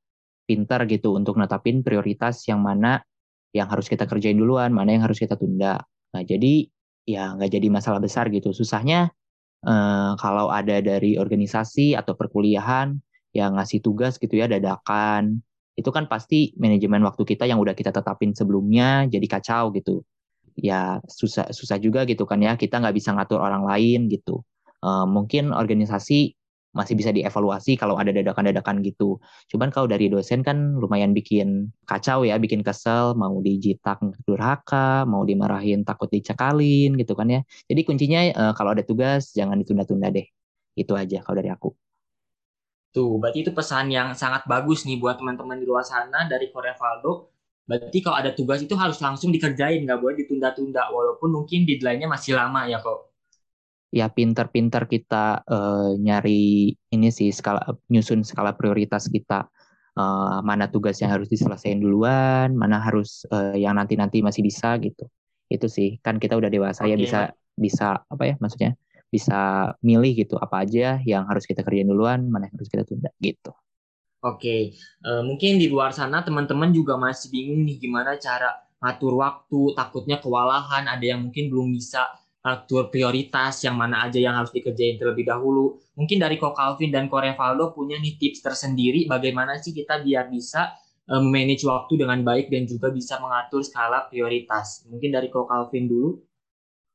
pinter 0.49 0.89
gitu 0.89 1.13
untuk 1.13 1.38
netapin 1.38 1.85
prioritas 1.85 2.41
yang 2.49 2.65
mana 2.65 3.05
yang 3.53 3.69
harus 3.69 3.85
kita 3.85 4.09
kerjain 4.09 4.38
duluan, 4.38 4.73
mana 4.73 4.97
yang 4.97 5.05
harus 5.05 5.21
kita 5.21 5.38
tunda. 5.38 5.85
Nah 6.13 6.21
jadi 6.25 6.65
ya 7.05 7.38
nggak 7.38 7.49
jadi 7.53 7.67
masalah 7.69 8.01
besar 8.01 8.33
gitu. 8.33 8.49
Susahnya 8.49 9.13
uh, 9.65 10.17
kalau 10.17 10.49
ada 10.49 10.81
dari 10.81 11.21
organisasi 11.21 11.93
atau 11.93 12.17
perkuliahan 12.17 12.97
yang 13.38 13.57
ngasih 13.57 13.85
tugas 13.85 14.17
gitu 14.17 14.41
ya 14.41 14.49
dadakan 14.49 15.45
itu 15.77 15.89
kan 15.95 16.12
pasti 16.12 16.51
manajemen 16.59 16.99
waktu 17.07 17.23
kita 17.23 17.47
yang 17.47 17.62
udah 17.62 17.71
kita 17.71 17.93
tetapin 17.93 18.35
sebelumnya 18.35 19.07
jadi 19.07 19.23
kacau 19.29 19.71
gitu 19.71 20.03
ya 20.59 20.99
susah 21.07 21.53
susah 21.55 21.79
juga 21.79 22.03
gitu 22.03 22.27
kan 22.27 22.41
ya 22.43 22.59
kita 22.59 22.83
nggak 22.83 22.95
bisa 22.99 23.15
ngatur 23.15 23.39
orang 23.39 23.63
lain 23.63 24.12
gitu 24.12 24.43
uh, 24.83 25.07
mungkin 25.07 25.55
organisasi 25.55 26.35
masih 26.69 26.93
bisa 26.93 27.10
dievaluasi 27.10 27.73
kalau 27.75 27.97
ada 27.97 28.13
dadakan-dadakan 28.13 28.86
gitu. 28.86 29.17
Cuman 29.49 29.73
kalau 29.73 29.89
dari 29.89 30.05
dosen 30.05 30.45
kan 30.45 30.77
lumayan 30.77 31.17
bikin 31.17 31.73
kacau 31.89 32.21
ya, 32.21 32.38
bikin 32.38 32.62
kesel, 32.62 33.17
mau 33.17 33.41
dijitak 33.41 33.97
durhaka, 34.25 35.03
mau 35.10 35.25
dimarahin 35.25 35.82
takut 35.82 36.10
dicekalin 36.13 36.93
gitu 36.97 37.17
kan 37.17 37.27
ya. 37.29 37.41
Jadi 37.65 37.82
kuncinya 37.86 38.21
uh, 38.38 38.53
kalau 38.53 38.77
ada 38.77 38.86
tugas 38.86 39.34
jangan 39.34 39.58
ditunda-tunda 39.58 40.13
deh. 40.13 40.25
Itu 40.77 40.93
aja 40.93 41.25
kalau 41.25 41.41
dari 41.41 41.49
aku. 41.49 41.73
Tuh, 42.89 43.21
berarti 43.21 43.45
itu 43.45 43.51
pesan 43.53 43.93
yang 43.93 44.17
sangat 44.17 44.49
bagus 44.49 44.82
nih 44.82 44.97
buat 44.97 45.21
teman-teman 45.21 45.62
di 45.62 45.65
luar 45.65 45.86
sana 45.86 46.25
dari 46.25 46.49
Korea 46.49 46.73
Valdo. 46.73 47.29
Berarti 47.69 48.01
kalau 48.01 48.17
ada 48.17 48.34
tugas 48.34 48.65
itu 48.65 48.73
harus 48.73 48.97
langsung 48.97 49.29
dikerjain, 49.29 49.86
nggak 49.86 50.01
boleh 50.01 50.17
ditunda-tunda, 50.25 50.89
walaupun 50.89 51.29
mungkin 51.29 51.69
deadline-nya 51.69 52.10
masih 52.10 52.34
lama 52.34 52.65
ya 52.65 52.82
kok. 52.82 53.08
Ya 53.89 54.06
pinter-pinter 54.10 54.86
kita 54.86 55.41
uh, 55.49 55.97
nyari 55.97 56.73
ini 56.93 57.10
sih 57.10 57.34
skala 57.34 57.78
nyusun 57.89 58.21
skala 58.21 58.54
prioritas 58.54 59.10
kita. 59.10 59.49
Uh, 59.99 60.39
mana 60.45 60.71
tugas 60.71 61.02
yang 61.04 61.12
harus 61.12 61.28
diselesaikan 61.28 61.84
duluan, 61.84 62.56
mana 62.56 62.80
harus 62.80 63.28
uh, 63.36 63.52
yang 63.58 63.75
nanti-nanti 63.75 64.23
masih 64.23 64.45
bisa 64.45 64.80
gitu. 64.80 65.10
Itu 65.52 65.67
sih 65.67 65.99
kan 65.99 66.21
kita 66.21 66.39
udah 66.39 66.47
dewasa 66.47 66.88
okay. 66.88 66.93
ya 66.93 66.95
bisa 66.95 67.19
bisa 67.60 67.88
apa 68.08 68.23
ya 68.23 68.36
maksudnya 68.39 68.80
bisa 69.10 69.73
milih 69.82 70.23
gitu 70.23 70.38
apa 70.38 70.63
aja 70.63 71.02
yang 71.04 71.25
harus 71.28 71.43
kita 71.43 71.65
kerjain 71.65 71.89
duluan, 71.89 72.30
mana 72.30 72.47
yang 72.47 72.56
harus 72.62 72.69
kita 72.69 72.86
tunda 72.86 73.10
gitu. 73.19 73.52
Oke, 74.19 74.78
uh, 75.04 75.23
mungkin 75.25 75.58
di 75.58 75.67
luar 75.67 75.91
sana 75.91 76.21
teman-teman 76.23 76.71
juga 76.71 76.95
masih 76.95 77.32
bingung 77.34 77.65
nih 77.65 77.80
gimana 77.84 78.15
cara 78.21 78.52
ngatur 78.80 79.19
waktu, 79.19 79.75
takutnya 79.75 80.19
kewalahan, 80.23 80.88
ada 80.88 81.04
yang 81.04 81.28
mungkin 81.28 81.52
belum 81.52 81.75
bisa 81.75 82.08
atur 82.49 82.89
prioritas 82.89 83.62
yang 83.62 83.77
mana 83.77 84.09
aja 84.09 84.17
yang 84.17 84.33
harus 84.33 84.49
dikerjain 84.49 84.97
terlebih 84.97 85.29
dahulu. 85.29 85.77
Mungkin 85.93 86.17
dari 86.17 86.41
Ko 86.41 86.51
Calvin 86.57 86.89
dan 86.89 87.05
Ko 87.05 87.21
Revaldo 87.21 87.71
punya 87.77 88.01
nih 88.01 88.17
tips 88.17 88.41
tersendiri 88.41 89.05
bagaimana 89.05 89.62
sih 89.62 89.71
kita 89.71 90.01
biar 90.01 90.27
bisa 90.33 90.73
uh, 91.09 91.21
manage 91.21 91.63
waktu 91.63 92.01
dengan 92.01 92.25
baik 92.25 92.49
dan 92.49 92.65
juga 92.65 92.89
bisa 92.89 93.21
mengatur 93.21 93.62
skala 93.62 94.09
prioritas. 94.09 94.83
Mungkin 94.89 95.13
dari 95.13 95.29
Ko 95.29 95.45
Calvin 95.45 95.85
dulu. 95.85 96.17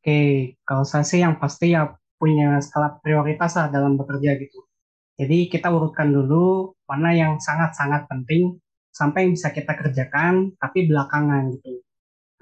Oke, 0.04 0.58
kalau 0.66 0.84
saya 0.84 1.06
sih 1.06 1.22
yang 1.22 1.40
pasti 1.40 1.72
ya 1.72 1.88
punya 2.18 2.60
skala 2.60 3.00
prioritas 3.00 3.56
lah 3.56 3.72
dalam 3.72 3.96
bekerja 3.96 4.36
gitu. 4.36 4.64
Jadi 5.14 5.46
kita 5.46 5.70
urutkan 5.70 6.10
dulu 6.10 6.74
mana 6.90 7.14
yang 7.14 7.38
sangat-sangat 7.38 8.10
penting 8.10 8.58
sampai 8.90 9.26
yang 9.26 9.32
bisa 9.38 9.54
kita 9.54 9.72
kerjakan 9.74 10.54
tapi 10.58 10.90
belakangan 10.90 11.54
gitu. 11.54 11.82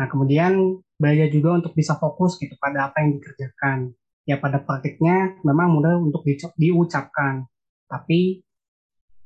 Nah 0.01 0.07
kemudian 0.09 0.81
belajar 1.03 1.27
juga 1.35 1.59
untuk 1.59 1.75
bisa 1.75 1.99
fokus 1.99 2.38
gitu 2.38 2.55
pada 2.62 2.87
apa 2.87 3.03
yang 3.03 3.19
dikerjakan. 3.19 3.91
Ya 4.23 4.38
pada 4.38 4.62
praktiknya 4.62 5.35
memang 5.43 5.75
mudah 5.75 5.99
untuk 5.99 6.23
di, 6.23 6.38
diucapkan, 6.38 7.43
tapi 7.91 8.38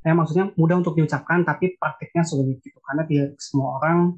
ya 0.01 0.17
maksudnya 0.17 0.49
mudah 0.57 0.81
untuk 0.81 0.97
diucapkan 0.97 1.45
tapi 1.45 1.77
praktiknya 1.77 2.25
sulit 2.25 2.65
gitu 2.65 2.81
karena 2.81 3.05
tidak 3.05 3.37
semua 3.37 3.77
orang 3.77 4.17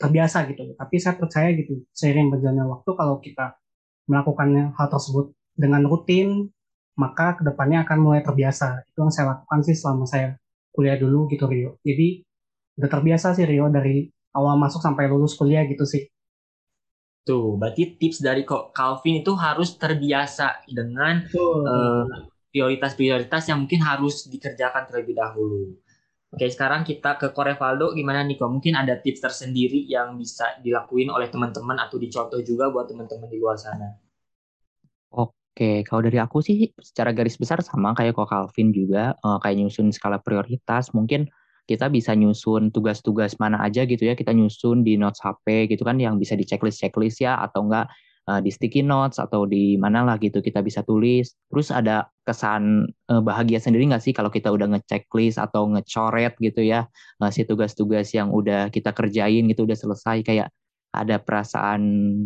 terbiasa 0.00 0.48
gitu. 0.48 0.72
Tapi 0.72 0.96
saya 0.96 1.20
percaya 1.20 1.52
gitu 1.52 1.84
seiring 1.92 2.32
berjalannya 2.32 2.64
waktu 2.64 2.90
kalau 2.96 3.20
kita 3.20 3.60
melakukan 4.08 4.72
hal 4.72 4.88
tersebut 4.88 5.36
dengan 5.52 5.84
rutin, 5.84 6.48
maka 6.96 7.36
ke 7.36 7.44
depannya 7.44 7.84
akan 7.84 7.98
mulai 8.00 8.24
terbiasa. 8.24 8.88
Itu 8.88 9.04
yang 9.04 9.12
saya 9.12 9.36
lakukan 9.36 9.60
sih 9.60 9.76
selama 9.76 10.08
saya 10.08 10.40
kuliah 10.72 10.96
dulu 10.96 11.28
gitu 11.28 11.44
Rio. 11.44 11.76
Jadi 11.84 12.24
udah 12.80 12.88
terbiasa 12.88 13.36
sih 13.36 13.44
Rio 13.44 13.68
dari 13.68 14.08
awal 14.32 14.56
masuk 14.56 14.80
sampai 14.80 15.10
lulus 15.10 15.34
kuliah 15.34 15.66
gitu 15.68 15.84
sih. 15.84 16.06
Tuh, 17.28 17.60
berarti 17.60 18.00
tips 18.00 18.24
dari 18.24 18.40
Calvin 18.48 19.20
itu 19.20 19.36
harus 19.36 19.76
terbiasa 19.76 20.64
dengan 20.64 21.28
uh, 21.36 22.08
prioritas-prioritas 22.48 23.52
yang 23.52 23.68
mungkin 23.68 23.84
harus 23.84 24.24
dikerjakan 24.32 24.88
terlebih 24.88 25.12
dahulu. 25.12 25.76
Oke, 26.32 26.48
sekarang 26.48 26.88
kita 26.88 27.20
ke 27.20 27.28
Korevaldo. 27.36 27.92
Gimana 27.92 28.24
nih 28.24 28.40
kok? 28.40 28.48
Mungkin 28.48 28.80
ada 28.80 28.96
tips 28.96 29.20
tersendiri 29.20 29.84
yang 29.84 30.16
bisa 30.16 30.56
dilakuin 30.64 31.12
oleh 31.12 31.28
teman-teman 31.28 31.76
atau 31.76 32.00
dicontoh 32.00 32.40
juga 32.40 32.72
buat 32.72 32.88
teman-teman 32.88 33.28
di 33.28 33.36
luar 33.36 33.60
sana. 33.60 33.96
Oke, 35.12 35.84
kalau 35.84 36.00
dari 36.04 36.16
aku 36.16 36.40
sih 36.40 36.72
secara 36.80 37.12
garis 37.12 37.36
besar 37.36 37.60
sama 37.60 37.92
kayak 37.92 38.16
kok 38.16 38.28
Calvin 38.32 38.72
juga, 38.72 39.12
uh, 39.20 39.36
kayak 39.40 39.68
nyusun 39.68 39.92
skala 39.92 40.16
prioritas. 40.16 40.96
Mungkin 40.96 41.28
kita 41.68 41.92
bisa 41.92 42.16
nyusun 42.16 42.72
tugas-tugas 42.72 43.36
mana 43.36 43.60
aja 43.60 43.84
gitu 43.84 44.08
ya, 44.08 44.16
kita 44.16 44.32
nyusun 44.32 44.80
di 44.80 44.96
notes 44.96 45.20
HP 45.20 45.68
gitu 45.68 45.84
kan 45.84 46.00
yang 46.00 46.16
bisa 46.16 46.32
di 46.32 46.48
checklist-checklist 46.48 47.20
ya 47.20 47.36
atau 47.44 47.68
enggak 47.68 47.92
uh, 48.24 48.40
di 48.40 48.48
sticky 48.48 48.80
notes 48.80 49.20
atau 49.20 49.44
di 49.44 49.76
mana 49.76 50.00
lah 50.00 50.16
gitu 50.16 50.40
kita 50.40 50.64
bisa 50.64 50.80
tulis. 50.80 51.36
Terus 51.52 51.68
ada 51.68 52.08
kesan 52.24 52.88
uh, 53.12 53.20
bahagia 53.20 53.60
sendiri 53.60 53.84
nggak 53.92 54.00
sih 54.00 54.16
kalau 54.16 54.32
kita 54.32 54.48
udah 54.48 54.72
ngechecklist 54.72 55.36
atau 55.36 55.68
ngecoret 55.68 56.32
gitu 56.40 56.64
ya, 56.64 56.88
ngasih 57.20 57.44
tugas-tugas 57.44 58.08
yang 58.16 58.32
udah 58.32 58.72
kita 58.72 58.96
kerjain 58.96 59.44
gitu 59.44 59.68
udah 59.68 59.76
selesai 59.76 60.24
kayak 60.24 60.48
ada 60.88 61.20
perasaan 61.20 61.82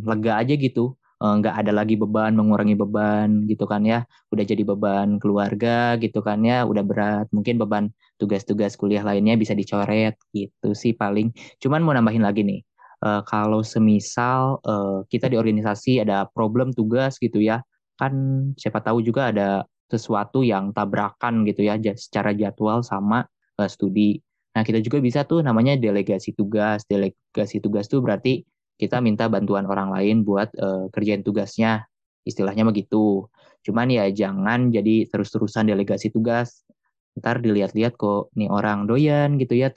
lega 0.07 0.39
aja 0.39 0.55
gitu 0.55 0.95
nggak 1.23 1.55
ada 1.55 1.73
lagi 1.73 1.95
beban 1.95 2.35
mengurangi 2.35 2.75
beban 2.75 3.47
gitu 3.47 3.65
kan 3.71 3.87
ya. 3.87 4.03
Udah 4.35 4.45
jadi 4.45 4.63
beban 4.67 5.23
keluarga 5.23 5.95
gitu 6.03 6.19
kan 6.27 6.43
ya. 6.43 6.67
Udah 6.67 6.83
berat. 6.83 7.27
Mungkin 7.31 7.63
beban 7.63 7.95
tugas-tugas 8.19 8.75
kuliah 8.75 9.07
lainnya 9.07 9.39
bisa 9.39 9.55
dicoret 9.55 10.19
gitu 10.35 10.75
sih 10.75 10.93
paling. 10.99 11.31
Cuman 11.63 11.81
mau 11.87 11.95
nambahin 11.95 12.27
lagi 12.27 12.43
nih 12.43 12.61
uh, 13.03 13.23
kalau 13.27 13.61
semisal 13.67 14.63
uh, 14.65 15.03
kita 15.11 15.27
di 15.29 15.37
organisasi 15.37 16.01
ada 16.01 16.27
problem 16.31 16.71
tugas 16.73 17.19
gitu 17.19 17.43
ya 17.43 17.61
kan 17.99 18.15
siapa 18.57 18.81
tahu 18.81 19.05
juga 19.05 19.31
ada 19.35 19.67
sesuatu 19.91 20.41
yang 20.41 20.73
tabrakan 20.73 21.45
gitu 21.45 21.69
ya 21.69 21.77
secara 21.95 22.33
jadwal 22.33 22.81
sama 22.81 23.29
uh, 23.61 23.69
studi. 23.69 24.17
Nah 24.57 24.65
kita 24.65 24.81
juga 24.81 24.99
bisa 25.05 25.25
tuh 25.29 25.45
namanya 25.45 25.77
delegasi 25.77 26.33
tugas. 26.33 26.89
Delegasi 26.89 27.61
tugas 27.61 27.89
tuh 27.93 28.01
berarti 28.01 28.41
kita 28.81 29.01
minta 29.05 29.29
bantuan 29.29 29.69
orang 29.69 29.93
lain 29.93 30.23
buat 30.27 30.53
uh, 30.59 30.89
kerjain 30.93 31.25
tugasnya 31.25 31.87
istilahnya 32.23 32.67
begitu 32.69 33.27
cuman 33.63 33.91
ya 33.91 34.11
jangan 34.11 34.71
jadi 34.75 35.07
terus-terusan 35.11 35.71
delegasi 35.71 36.11
tugas 36.11 36.67
ntar 37.19 37.45
dilihat-lihat 37.45 37.95
kok 38.01 38.33
nih 38.35 38.49
orang 38.49 38.89
doyan 38.89 39.37
gitu 39.37 39.55
ya 39.55 39.69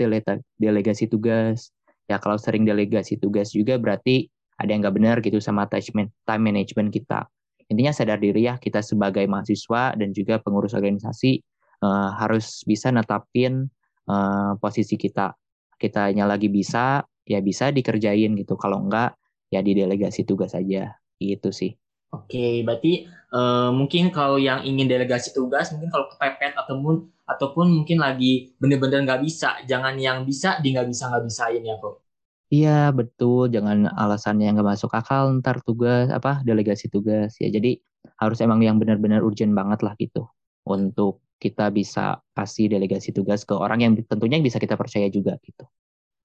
delegasi 0.58 1.12
tugas 1.12 1.76
ya 2.08 2.22
kalau 2.22 2.38
sering 2.40 2.64
delegasi 2.64 3.18
tugas 3.20 3.52
juga 3.52 3.76
berarti 3.76 4.30
ada 4.56 4.70
yang 4.72 4.82
nggak 4.84 4.96
benar 4.96 5.18
gitu 5.20 5.40
sama 5.44 5.68
time 5.68 6.10
management 6.40 6.90
kita. 6.92 7.28
Intinya 7.68 7.92
sadar 7.92 8.22
diri 8.22 8.46
ya 8.46 8.56
kita 8.62 8.80
sebagai 8.80 9.26
mahasiswa 9.26 9.98
dan 9.98 10.14
juga 10.14 10.40
pengurus 10.40 10.78
organisasi 10.78 11.42
uh, 11.84 12.14
harus 12.16 12.62
bisa 12.64 12.94
netapin 12.94 13.68
uh, 14.08 14.54
posisi 14.62 14.96
kita. 14.96 15.34
Kitanya 15.76 16.24
lagi 16.30 16.48
bisa, 16.48 17.04
ya 17.26 17.42
bisa 17.42 17.74
dikerjain 17.74 18.38
gitu. 18.38 18.56
Kalau 18.56 18.86
enggak, 18.86 19.18
ya 19.50 19.60
di 19.66 19.74
delegasi 19.74 20.24
tugas 20.24 20.54
aja. 20.54 20.96
Gitu 21.20 21.50
sih. 21.52 21.74
Oke, 22.16 22.64
berarti 22.64 23.10
uh, 23.36 23.76
mungkin 23.76 24.08
kalau 24.14 24.40
yang 24.40 24.64
ingin 24.64 24.88
delegasi 24.88 25.36
tugas, 25.36 25.74
mungkin 25.76 25.92
kalau 25.92 26.08
kepepet 26.08 26.56
ataupun 26.56 27.12
ataupun 27.28 27.66
mungkin 27.82 28.00
lagi 28.00 28.56
bener-bener 28.62 29.04
nggak 29.04 29.22
bisa, 29.26 29.60
jangan 29.68 29.98
yang 30.00 30.24
bisa 30.24 30.62
di 30.64 30.72
nggak 30.72 30.88
bisa 30.88 31.12
nggak 31.12 31.26
bisain 31.26 31.64
ya 31.66 31.76
kok. 31.82 32.06
Iya 32.54 32.94
betul, 32.94 33.50
jangan 33.50 33.90
alasannya 33.90 34.54
nggak 34.54 34.70
masuk 34.78 34.94
akal 34.94 35.34
ntar 35.42 35.60
tugas 35.66 36.08
apa 36.14 36.46
delegasi 36.46 36.88
tugas 36.88 37.36
ya. 37.42 37.50
Jadi 37.50 37.82
harus 38.22 38.38
emang 38.40 38.62
yang 38.62 38.78
benar-benar 38.78 39.26
urgent 39.26 39.52
banget 39.52 39.82
lah 39.82 39.98
gitu 39.98 40.30
untuk 40.64 41.26
kita 41.42 41.68
bisa 41.74 42.22
kasih 42.38 42.72
delegasi 42.72 43.12
tugas 43.12 43.44
ke 43.44 43.52
orang 43.58 43.82
yang 43.84 43.94
tentunya 44.08 44.40
bisa 44.40 44.62
kita 44.62 44.78
percaya 44.80 45.10
juga 45.12 45.36
gitu. 45.44 45.66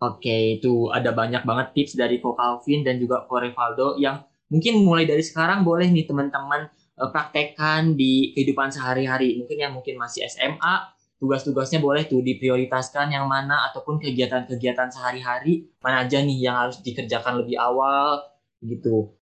Oke, 0.01 0.57
itu 0.57 0.89
ada 0.89 1.13
banyak 1.13 1.45
banget 1.45 1.77
tips 1.77 1.93
dari 2.01 2.25
Ko 2.25 2.33
Calvin 2.33 2.81
dan 2.81 2.97
juga 2.97 3.29
Ko 3.29 3.37
Revaldo 3.37 4.01
yang 4.01 4.25
mungkin 4.49 4.81
mulai 4.81 5.05
dari 5.05 5.21
sekarang 5.21 5.61
boleh 5.61 5.93
nih 5.93 6.09
teman-teman 6.09 6.73
eh, 6.73 7.09
praktekkan 7.13 8.01
di 8.01 8.33
kehidupan 8.33 8.73
sehari-hari. 8.73 9.37
Mungkin 9.37 9.57
yang 9.61 9.73
mungkin 9.77 10.01
masih 10.01 10.25
SMA 10.25 10.97
tugas-tugasnya 11.21 11.85
boleh 11.85 12.09
tuh 12.09 12.25
diprioritaskan 12.25 13.13
yang 13.13 13.29
mana 13.29 13.69
ataupun 13.69 14.01
kegiatan-kegiatan 14.01 14.89
sehari-hari 14.89 15.69
mana 15.85 16.09
aja 16.09 16.25
nih 16.25 16.49
yang 16.49 16.57
harus 16.57 16.81
dikerjakan 16.81 17.45
lebih 17.45 17.61
awal 17.61 18.25
gitu. 18.65 19.20